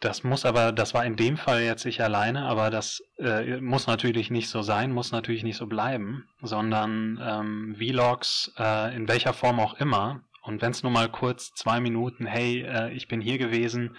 [0.00, 3.86] das muss aber, das war in dem Fall jetzt ich alleine, aber das äh, muss
[3.86, 9.34] natürlich nicht so sein, muss natürlich nicht so bleiben, sondern ähm, Vlogs äh, in welcher
[9.34, 10.22] Form auch immer.
[10.42, 13.94] Und wenn es nur mal kurz zwei Minuten, hey, äh, ich bin hier gewesen,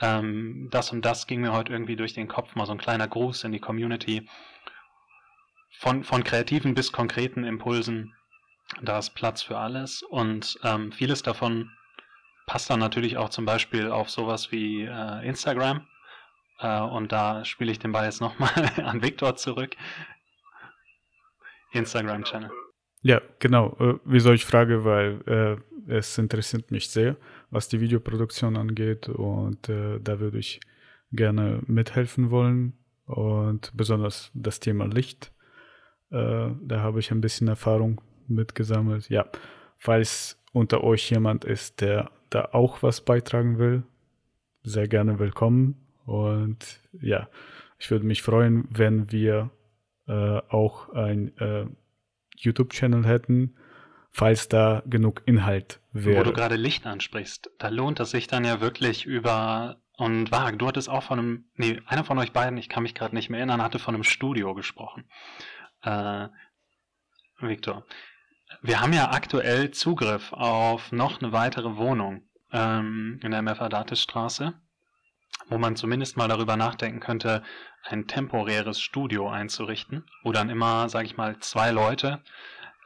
[0.00, 3.06] ähm, das und das ging mir heute irgendwie durch den Kopf, mal so ein kleiner
[3.06, 4.28] Gruß in die Community
[5.78, 8.14] von, von kreativen bis konkreten Impulsen,
[8.82, 11.70] da ist Platz für alles und ähm, vieles davon
[12.46, 15.86] passt dann natürlich auch zum Beispiel auf sowas wie äh, Instagram.
[16.58, 18.50] Äh, und da spiele ich den Ball jetzt nochmal
[18.84, 19.76] an Viktor zurück.
[21.72, 22.50] Instagram-Channel.
[23.02, 23.76] Ja, genau.
[23.80, 27.16] Äh, wieso ich frage, weil äh, es interessiert mich sehr,
[27.50, 30.60] was die Videoproduktion angeht und äh, da würde ich
[31.12, 35.33] gerne mithelfen wollen und besonders das Thema Licht
[36.14, 39.08] äh, da habe ich ein bisschen Erfahrung mitgesammelt.
[39.08, 39.26] Ja,
[39.76, 43.82] falls unter euch jemand ist, der da auch was beitragen will,
[44.62, 45.76] sehr gerne willkommen.
[46.06, 47.28] Und ja,
[47.78, 49.50] ich würde mich freuen, wenn wir
[50.06, 51.66] äh, auch ein äh,
[52.36, 53.56] YouTube-Channel hätten,
[54.10, 56.20] falls da genug Inhalt wäre.
[56.20, 60.58] Wo du gerade Licht ansprichst, da lohnt es sich dann ja wirklich über und Wag,
[60.58, 63.30] du hattest auch von einem, nee, einer von euch beiden, ich kann mich gerade nicht
[63.30, 65.04] mehr erinnern, hatte von einem Studio gesprochen
[65.84, 66.28] äh,
[67.40, 67.84] Victor.
[68.62, 72.22] Wir haben ja aktuell Zugriff auf noch eine weitere Wohnung
[72.52, 74.54] ähm, in der Mefadatis-Straße,
[75.48, 77.42] wo man zumindest mal darüber nachdenken könnte,
[77.82, 82.22] ein temporäres Studio einzurichten, wo dann immer, sage ich mal, zwei Leute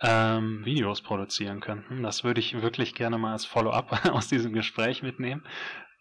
[0.01, 2.03] ähm, Videos produzieren könnten.
[2.03, 5.44] Das würde ich wirklich gerne mal als Follow-up aus diesem Gespräch mitnehmen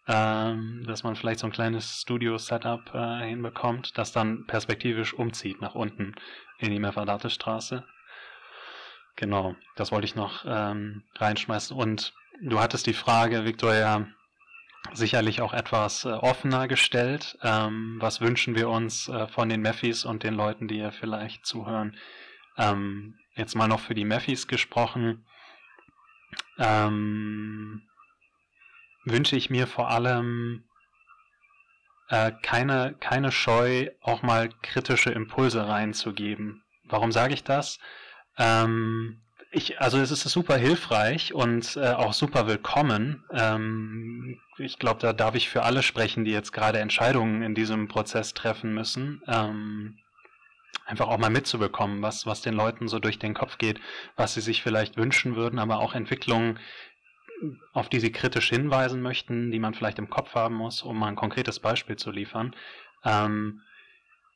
[0.08, 5.74] ähm, dass man vielleicht so ein kleines Studio-Setup äh, hinbekommt, das dann perspektivisch umzieht nach
[5.74, 6.14] unten
[6.58, 7.84] in die Mefadate-Straße.
[9.16, 11.76] Genau, das wollte ich noch ähm, reinschmeißen.
[11.76, 14.06] Und du hattest die Frage, Victoria,
[14.94, 17.36] sicherlich auch etwas äh, offener gestellt.
[17.42, 21.44] Ähm, was wünschen wir uns äh, von den Meffis und den Leuten, die hier vielleicht
[21.44, 21.96] zuhören?
[22.56, 25.26] Ähm, jetzt mal noch für die Meffis gesprochen.
[26.58, 27.82] Ähm,
[29.10, 30.64] wünsche ich mir vor allem
[32.08, 36.62] äh, keine, keine Scheu, auch mal kritische Impulse reinzugeben.
[36.84, 37.78] Warum sage ich das?
[38.38, 43.24] Ähm, ich, also es ist super hilfreich und äh, auch super willkommen.
[43.32, 47.88] Ähm, ich glaube, da darf ich für alle sprechen, die jetzt gerade Entscheidungen in diesem
[47.88, 49.22] Prozess treffen müssen.
[49.26, 49.98] Ähm,
[50.84, 53.80] einfach auch mal mitzubekommen, was, was den Leuten so durch den Kopf geht,
[54.16, 56.58] was sie sich vielleicht wünschen würden, aber auch Entwicklungen,
[57.72, 61.08] auf die Sie kritisch hinweisen möchten, die man vielleicht im Kopf haben muss, um mal
[61.08, 62.54] ein konkretes Beispiel zu liefern.
[63.04, 63.60] Ähm,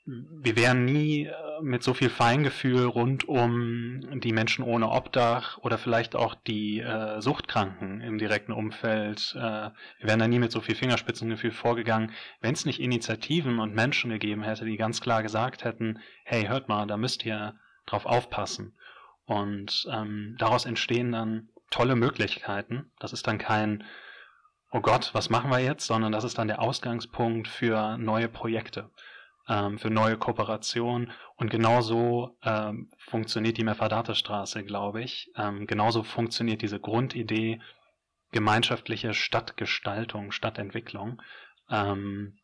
[0.04, 5.78] wir wären nie äh, mit so viel Feingefühl rund um die Menschen ohne Obdach oder
[5.78, 9.32] vielleicht auch die äh, Suchtkranken im direkten Umfeld.
[9.36, 13.74] Äh, wir wären da nie mit so viel Fingerspitzengefühl vorgegangen, wenn es nicht Initiativen und
[13.74, 17.54] Menschen gegeben hätte, die ganz klar gesagt hätten, hey, hört mal, da müsst ihr
[17.86, 18.74] drauf aufpassen.
[19.24, 22.92] Und ähm, daraus entstehen dann tolle Möglichkeiten.
[23.00, 23.84] Das ist dann kein,
[24.70, 28.90] oh Gott, was machen wir jetzt, sondern das ist dann der Ausgangspunkt für neue Projekte,
[29.48, 31.10] ähm, für neue Kooperationen.
[31.36, 35.32] Und genauso ähm, funktioniert die Meferdate-Straße, glaube ich.
[35.36, 37.60] Ähm, genauso funktioniert diese Grundidee
[38.30, 41.20] gemeinschaftliche Stadtgestaltung, Stadtentwicklung.
[41.70, 42.38] Ähm,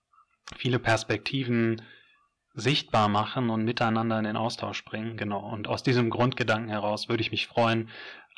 [0.56, 1.82] viele Perspektiven
[2.54, 5.16] sichtbar machen und miteinander in den Austausch bringen.
[5.16, 5.48] Genau.
[5.48, 7.88] Und aus diesem Grundgedanken heraus würde ich mich freuen,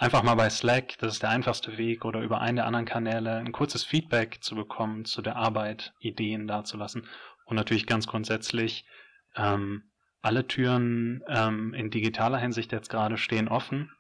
[0.00, 3.36] einfach mal bei Slack, das ist der einfachste Weg, oder über einen der anderen Kanäle
[3.36, 7.06] ein kurzes Feedback zu bekommen zu der Arbeit, Ideen dazulassen.
[7.44, 8.86] Und natürlich ganz grundsätzlich,
[9.36, 9.84] ähm,
[10.22, 13.92] alle Türen ähm, in digitaler Hinsicht jetzt gerade stehen offen.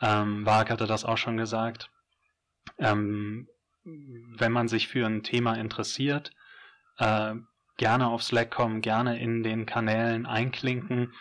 [0.00, 1.90] Ähm, Wag hatte das auch schon gesagt.
[2.78, 3.48] Ähm,
[3.84, 6.32] wenn man sich für ein Thema interessiert,
[6.98, 7.34] äh,
[7.76, 11.12] gerne auf Slack kommen, gerne in den Kanälen einklinken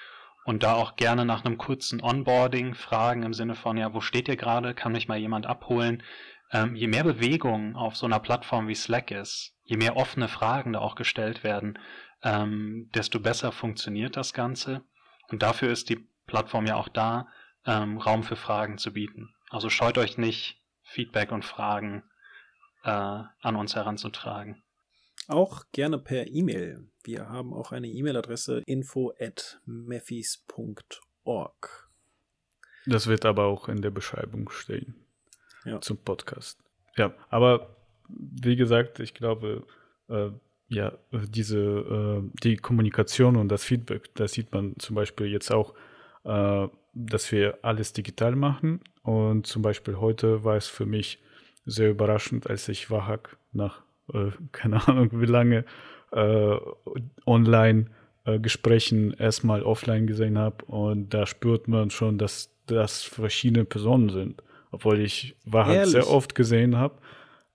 [0.45, 4.27] und da auch gerne nach einem kurzen Onboarding fragen im Sinne von, ja, wo steht
[4.27, 4.75] ihr gerade?
[4.75, 6.03] Kann mich mal jemand abholen?
[6.51, 10.73] Ähm, je mehr Bewegung auf so einer Plattform wie Slack ist, je mehr offene Fragen
[10.73, 11.79] da auch gestellt werden,
[12.23, 14.83] ähm, desto besser funktioniert das Ganze.
[15.29, 17.27] Und dafür ist die Plattform ja auch da,
[17.65, 19.33] ähm, Raum für Fragen zu bieten.
[19.49, 22.03] Also scheut euch nicht, Feedback und Fragen
[22.83, 24.63] äh, an uns heranzutragen.
[25.27, 26.87] Auch gerne per E-Mail.
[27.05, 30.89] Wir haben auch eine E-Mail-Adresse info at meffis.org.
[32.87, 34.95] Das wird aber auch in der Beschreibung stehen
[35.65, 35.79] ja.
[35.81, 36.57] zum Podcast.
[36.97, 37.75] Ja, aber
[38.09, 39.67] wie gesagt, ich glaube,
[40.09, 40.31] äh,
[40.67, 45.75] ja, diese, äh, die Kommunikation und das Feedback, da sieht man zum Beispiel jetzt auch,
[46.23, 48.81] äh, dass wir alles digital machen.
[49.03, 51.21] Und zum Beispiel heute war es für mich
[51.67, 55.65] sehr überraschend, als ich Wahak nach äh, keine Ahnung wie lange
[56.15, 56.57] äh,
[57.25, 57.87] online
[58.25, 58.39] äh,
[59.17, 64.41] erstmal offline gesehen habe und da spürt man schon, dass das verschiedene Personen sind.
[64.71, 66.99] Obwohl ich Wahrheit sehr oft gesehen habe,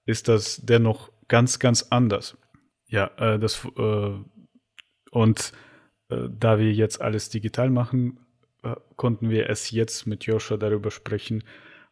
[0.06, 2.36] ist das dennoch ganz, ganz anders.
[2.86, 4.11] Ja, äh, das äh,
[5.11, 5.52] und
[6.08, 8.20] äh, da wir jetzt alles digital machen,
[8.62, 11.44] äh, konnten wir es jetzt mit Joscha darüber sprechen,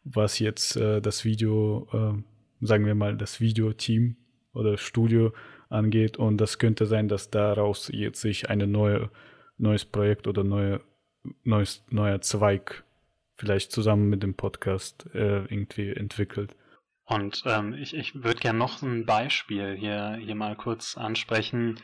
[0.03, 2.23] was jetzt das Video,
[2.61, 4.15] sagen wir mal, das Videoteam
[4.53, 5.33] oder Studio
[5.69, 6.17] angeht.
[6.17, 9.09] Und das könnte sein, dass daraus jetzt sich ein neue,
[9.57, 10.81] neues Projekt oder neue,
[11.43, 12.83] neues, neuer Zweig
[13.37, 16.55] vielleicht zusammen mit dem Podcast äh, irgendwie entwickelt.
[17.05, 21.79] Und ähm, ich, ich würde gerne noch ein Beispiel hier, hier mal kurz ansprechen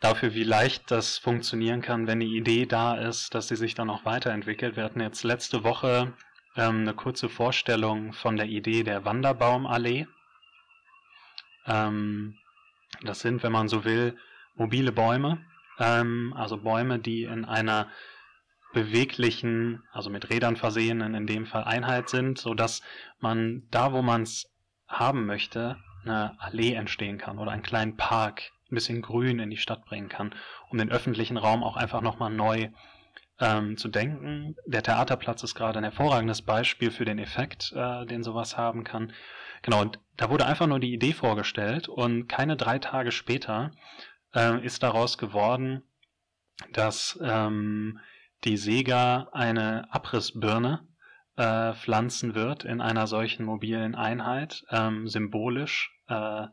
[0.00, 3.90] dafür, wie leicht das funktionieren kann, wenn die Idee da ist, dass sie sich dann
[3.90, 4.76] auch weiterentwickelt.
[4.76, 6.12] Wir hatten jetzt letzte Woche
[6.56, 10.06] ähm, eine kurze Vorstellung von der Idee der Wanderbaumallee.
[11.66, 12.36] Ähm,
[13.02, 14.16] das sind, wenn man so will,
[14.54, 15.44] mobile Bäume,
[15.78, 17.88] ähm, also Bäume, die in einer
[18.72, 22.82] beweglichen, also mit Rädern versehenen, in dem Fall Einheit sind, so dass
[23.18, 24.48] man da, wo man es
[24.86, 29.56] haben möchte, eine Allee entstehen kann oder einen kleinen Park, ein bisschen Grün in die
[29.56, 30.34] Stadt bringen kann,
[30.68, 32.68] um den öffentlichen Raum auch einfach nochmal neu
[33.40, 34.54] ähm, zu denken.
[34.66, 39.12] Der Theaterplatz ist gerade ein hervorragendes Beispiel für den Effekt, äh, den sowas haben kann.
[39.62, 43.72] Genau, und da wurde einfach nur die Idee vorgestellt und keine drei Tage später
[44.34, 45.82] äh, ist daraus geworden,
[46.72, 47.98] dass ähm,
[48.44, 50.86] die Sega eine Abrissbirne
[51.36, 56.46] äh, pflanzen wird in einer solchen mobilen Einheit, ähm, symbolisch äh,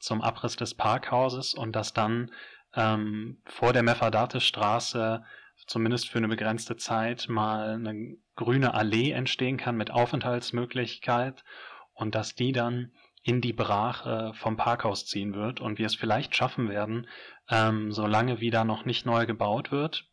[0.00, 2.30] zum Abriss des Parkhauses und dass dann
[2.74, 5.24] ähm, vor der Meferdate-Straße
[5.66, 11.44] zumindest für eine begrenzte Zeit mal eine grüne Allee entstehen kann mit Aufenthaltsmöglichkeit
[11.92, 12.92] und dass die dann
[13.22, 17.06] in die Brache vom Parkhaus ziehen wird und wir es vielleicht schaffen werden,
[17.48, 20.06] ähm, solange wieder noch nicht neu gebaut wird,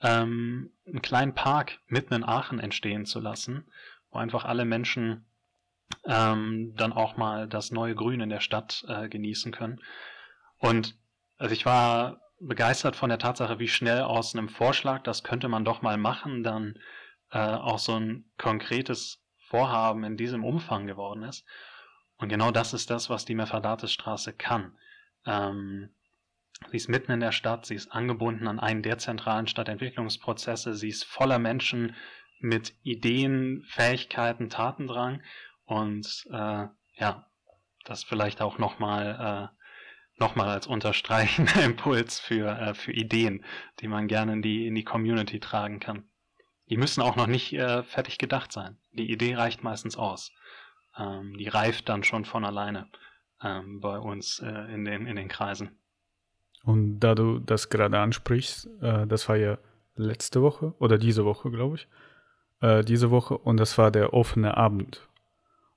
[0.00, 3.70] ähm, einen kleinen Park mitten in Aachen entstehen zu lassen,
[4.10, 5.26] wo einfach alle Menschen
[6.04, 9.80] ähm, dann auch mal das neue Grün in der Stadt äh, genießen können.
[10.58, 10.96] Und
[11.38, 15.64] also ich war begeistert von der Tatsache, wie schnell aus einem Vorschlag, das könnte man
[15.64, 16.78] doch mal machen, dann
[17.30, 21.44] äh, auch so ein konkretes Vorhaben in diesem Umfang geworden ist.
[22.16, 24.76] Und genau das ist das, was die Mefradates-Straße kann.
[25.26, 25.90] Ähm,
[26.70, 30.88] sie ist mitten in der Stadt, sie ist angebunden an einen der zentralen Stadtentwicklungsprozesse, sie
[30.88, 31.94] ist voller Menschen
[32.38, 35.22] mit Ideen, Fähigkeiten, Tatendrang
[35.64, 37.26] und äh, ja,
[37.84, 39.59] das vielleicht auch nochmal äh,
[40.20, 43.44] nochmal als unterstreichender Impuls für, äh, für Ideen,
[43.80, 46.04] die man gerne in die, in die Community tragen kann.
[46.68, 48.76] Die müssen auch noch nicht äh, fertig gedacht sein.
[48.92, 50.30] Die Idee reicht meistens aus.
[50.96, 52.88] Ähm, die reift dann schon von alleine
[53.42, 55.70] ähm, bei uns äh, in, den, in den Kreisen.
[56.62, 59.58] Und da du das gerade ansprichst, äh, das war ja
[59.96, 61.88] letzte Woche oder diese Woche, glaube ich,
[62.60, 65.08] äh, diese Woche und das war der offene Abend.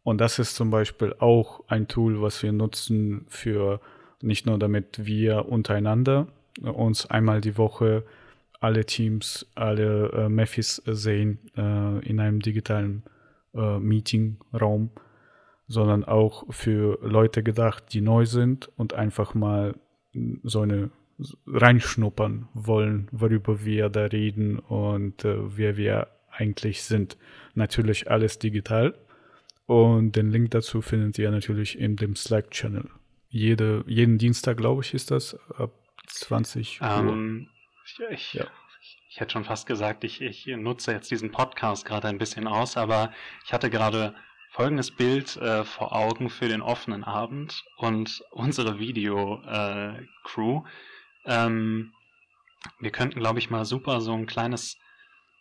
[0.03, 3.79] Und das ist zum Beispiel auch ein Tool, was wir nutzen für
[4.23, 6.27] nicht nur damit wir untereinander
[6.61, 8.03] uns einmal die Woche
[8.59, 13.03] alle Teams, alle äh, Mefis sehen äh, in einem digitalen
[13.53, 14.91] äh, Meetingraum,
[15.67, 19.75] sondern auch für Leute gedacht, die neu sind und einfach mal
[20.43, 20.91] so eine
[21.47, 27.17] reinschnuppern wollen, worüber wir da reden und äh, wer wir eigentlich sind.
[27.55, 28.95] Natürlich alles digital.
[29.65, 32.89] Und den Link dazu findet ihr natürlich in dem Slack-Channel.
[33.33, 35.71] Jede, jeden Dienstag, glaube ich, ist das ab
[36.05, 36.87] 20 Uhr.
[36.87, 37.49] Ähm,
[38.11, 38.45] ich, ja.
[39.09, 42.77] ich, hätte schon fast gesagt, ich, ich nutze jetzt diesen Podcast gerade ein bisschen aus,
[42.77, 43.11] aber
[43.43, 44.13] ich hatte gerade
[44.51, 50.63] folgendes Bild äh, vor Augen für den offenen Abend und unsere Video-Crew.
[51.25, 51.91] Äh, ähm,
[52.79, 54.77] wir könnten, glaube ich, mal super so ein kleines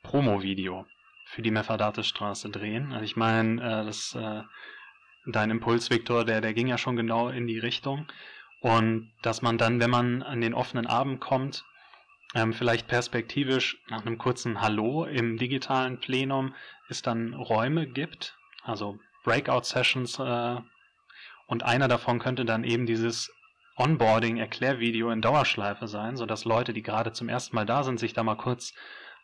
[0.02, 0.86] Promo-Video
[1.26, 2.92] für die Meferdate-Straße drehen.
[2.92, 4.44] Also ich meine, äh, das äh,
[5.26, 8.06] dein Impuls, Viktor, der, der ging ja schon genau in die Richtung.
[8.60, 11.64] Und dass man dann, wenn man an den offenen Abend kommt,
[12.34, 16.54] ähm, vielleicht perspektivisch nach einem kurzen Hallo im digitalen Plenum
[16.88, 20.56] es dann Räume gibt, also Breakout-Sessions äh,
[21.46, 23.30] und einer davon könnte dann eben dieses
[23.76, 28.22] Onboarding-Erklärvideo in Dauerschleife sein, sodass Leute, die gerade zum ersten Mal da sind, sich da
[28.22, 28.74] mal kurz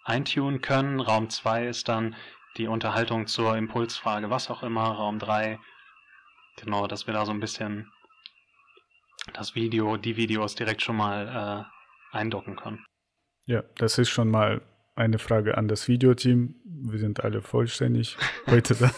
[0.05, 1.01] eintunen können.
[1.01, 2.17] Raum 2 ist dann
[2.57, 4.85] die Unterhaltung zur Impulsfrage, was auch immer.
[4.85, 5.59] Raum 3,
[6.63, 7.91] genau, dass wir da so ein bisschen
[9.35, 11.67] das Video, die Videos direkt schon mal
[12.13, 12.85] äh, eindocken können.
[13.47, 14.61] Ja, das ist schon mal
[14.95, 16.55] eine Frage an das Videoteam.
[16.65, 18.91] Wir sind alle vollständig heute da.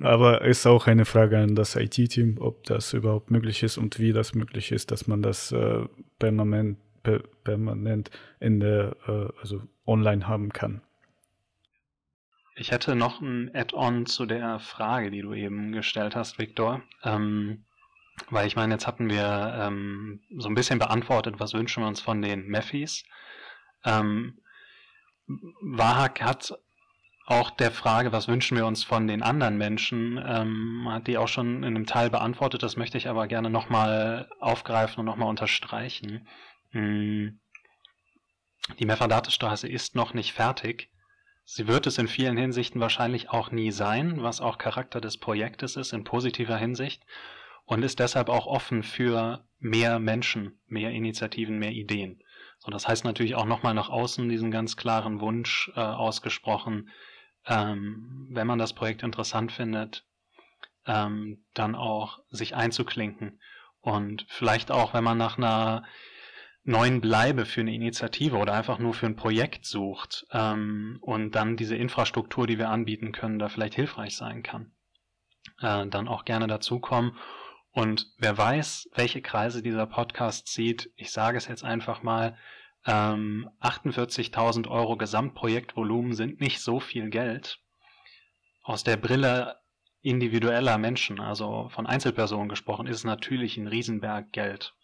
[0.00, 4.12] Aber ist auch eine Frage an das IT-Team, ob das überhaupt möglich ist und wie
[4.12, 5.86] das möglich ist, dass man das äh,
[6.18, 8.10] permanent, per, permanent
[8.40, 10.82] in der, äh, also online haben kann.
[12.56, 16.82] Ich hätte noch ein Add-on zu der Frage, die du eben gestellt hast, Victor.
[17.02, 17.64] Ähm,
[18.30, 22.00] weil ich meine, jetzt hatten wir ähm, so ein bisschen beantwortet, was wünschen wir uns
[22.00, 23.04] von den Meffis.
[23.84, 24.38] Ähm,
[25.26, 26.56] Wahak hat
[27.26, 31.28] auch der Frage, was wünschen wir uns von den anderen Menschen, ähm, hat die auch
[31.28, 32.62] schon in einem Teil beantwortet.
[32.62, 36.28] Das möchte ich aber gerne nochmal aufgreifen und nochmal unterstreichen.
[36.70, 37.40] Hm.
[38.78, 40.90] Die Meferdate-Straße ist noch nicht fertig.
[41.44, 45.76] Sie wird es in vielen Hinsichten wahrscheinlich auch nie sein, was auch Charakter des Projektes
[45.76, 47.04] ist in positiver Hinsicht
[47.64, 52.22] und ist deshalb auch offen für mehr Menschen, mehr Initiativen, mehr Ideen.
[52.58, 56.90] So, das heißt natürlich auch nochmal nach außen diesen ganz klaren Wunsch äh, ausgesprochen,
[57.46, 60.06] ähm, wenn man das Projekt interessant findet,
[60.86, 63.38] ähm, dann auch sich einzuklinken
[63.80, 65.84] und vielleicht auch, wenn man nach einer
[66.64, 71.56] neuen Bleibe für eine Initiative oder einfach nur für ein Projekt sucht ähm, und dann
[71.56, 74.72] diese Infrastruktur, die wir anbieten können, da vielleicht hilfreich sein kann,
[75.60, 77.16] äh, dann auch gerne dazukommen.
[77.70, 82.36] Und wer weiß, welche Kreise dieser Podcast zieht, ich sage es jetzt einfach mal,
[82.86, 87.60] ähm, 48.000 Euro Gesamtprojektvolumen sind nicht so viel Geld.
[88.62, 89.56] Aus der Brille
[90.00, 94.74] individueller Menschen, also von Einzelpersonen gesprochen, ist es natürlich ein Riesenberg Geld.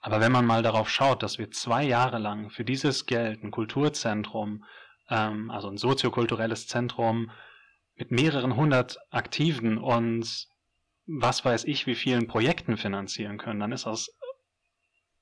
[0.00, 3.50] Aber wenn man mal darauf schaut, dass wir zwei Jahre lang für dieses Geld ein
[3.50, 4.64] Kulturzentrum,
[5.10, 7.30] ähm, also ein soziokulturelles Zentrum
[7.96, 10.48] mit mehreren hundert Aktiven und
[11.06, 14.10] was weiß ich, wie vielen Projekten finanzieren können, dann ist das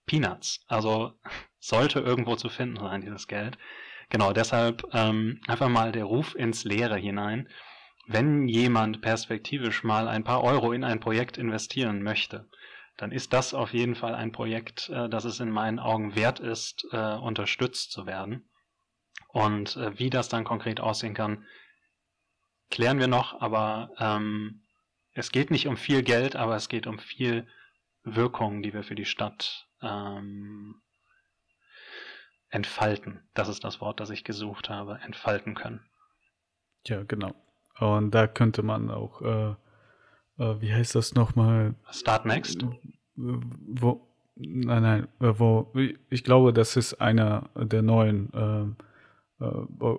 [0.07, 0.65] Peanuts.
[0.69, 1.13] Also
[1.59, 3.59] sollte irgendwo zu finden sein, dieses Geld.
[4.11, 7.49] Genau, deshalb ähm, einfach mal der Ruf ins Leere hinein.
[8.07, 12.49] Wenn jemand perspektivisch mal ein paar Euro in ein Projekt investieren möchte,
[12.99, 16.41] dann ist das auf jeden Fall ein Projekt, äh, das es in meinen Augen wert
[16.41, 18.51] ist, äh, unterstützt zu werden.
[19.29, 21.47] Und äh, wie das dann konkret aussehen kann,
[22.71, 24.63] klären wir noch, aber ähm,
[25.13, 27.47] es geht nicht um viel Geld, aber es geht um viel
[28.03, 30.83] Wirkung, die wir für die Stadt ähm,
[32.51, 33.29] entfalten.
[33.35, 35.89] Das ist das Wort, das ich gesucht habe, entfalten können.
[36.87, 37.35] Ja, genau.
[37.79, 39.55] Und da könnte man auch, äh,
[40.39, 41.75] äh, wie heißt das nochmal?
[41.91, 42.65] Start Next?
[43.17, 44.01] Wo,
[44.37, 45.73] nein, nein, äh, wo,
[46.11, 48.33] ich glaube, das ist einer der neuen
[49.41, 49.99] äh, äh,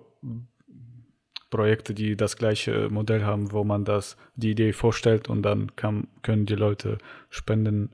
[1.50, 6.06] Projekte, die das gleiche Modell haben, wo man das, die Idee vorstellt und dann kann,
[6.22, 7.90] können die Leute spenden,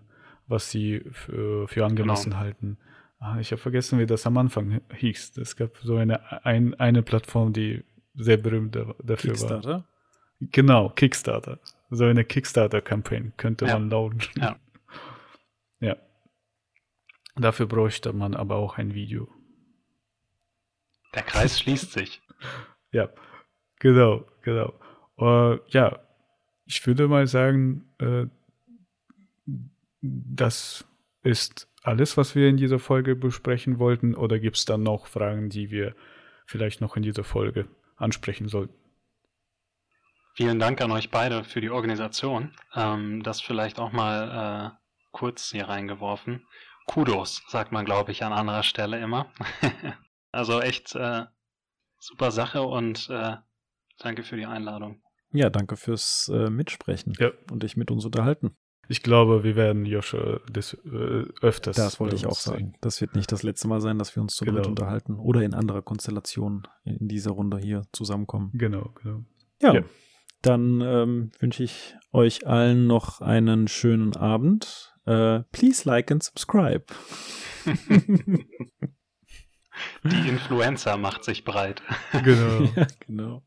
[0.47, 2.43] was sie für, für angemessen genau.
[2.43, 2.79] halten.
[3.19, 5.39] Ah, ich habe vergessen, wie das am Anfang hieß.
[5.39, 7.83] Es gab so eine, ein, eine Plattform, die
[8.15, 9.69] sehr berühmt dafür Kickstarter?
[9.71, 9.85] war.
[10.41, 11.59] Genau, Kickstarter.
[11.91, 13.75] So eine Kickstarter-Campaign könnte ja.
[13.75, 14.21] man lauten.
[14.37, 14.57] Ja.
[15.81, 15.97] ja.
[17.37, 19.29] Dafür bräuchte man aber auch ein Video.
[21.15, 22.21] Der Kreis schließt sich.
[22.93, 23.09] ja,
[23.79, 24.75] genau, genau.
[25.19, 26.01] Uh, ja,
[26.67, 28.27] ich würde mal sagen, äh,
[30.03, 30.85] das
[31.23, 34.15] ist alles, was wir in dieser Folge besprechen wollten.
[34.15, 35.95] Oder gibt es dann noch Fragen, die wir
[36.47, 38.75] vielleicht noch in dieser Folge ansprechen sollten?
[40.37, 42.53] Vielen Dank an euch beide für die Organisation.
[42.75, 44.77] Ähm, das vielleicht auch mal äh,
[45.11, 46.47] kurz hier reingeworfen.
[46.87, 49.33] Kudos, sagt man, glaube ich, an anderer Stelle immer.
[50.33, 51.25] also echt äh,
[51.99, 53.37] super Sache und äh,
[53.99, 55.01] danke für die Einladung.
[55.33, 57.31] Ja, danke fürs äh, Mitsprechen ja.
[57.51, 58.59] und dich mit uns unterhalten.
[58.89, 61.77] Ich glaube, wir werden Joshua das äh, öfters.
[61.77, 62.75] Das wollte ich auch sagen.
[62.83, 64.69] Das wird nicht das letzte Mal sein, dass wir uns zu genau.
[64.69, 68.51] unterhalten oder in anderer Konstellation in dieser Runde hier zusammenkommen.
[68.53, 69.25] Genau, genau.
[69.63, 69.85] Ja, ja.
[70.47, 74.95] Dann ähm, wünsche ich euch allen noch einen schönen Abend.
[75.05, 76.85] Äh, please like and subscribe.
[80.05, 81.83] Die Influencer macht sich breit.
[82.23, 82.63] Genau.
[82.77, 83.43] ja, genau.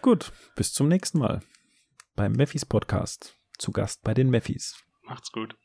[0.00, 1.40] Gut, bis zum nächsten Mal
[2.14, 3.36] beim Meffis Podcast.
[3.58, 4.80] Zu Gast bei den Meffis.
[5.02, 5.56] Macht's gut.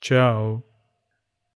[0.00, 0.69] Ciao.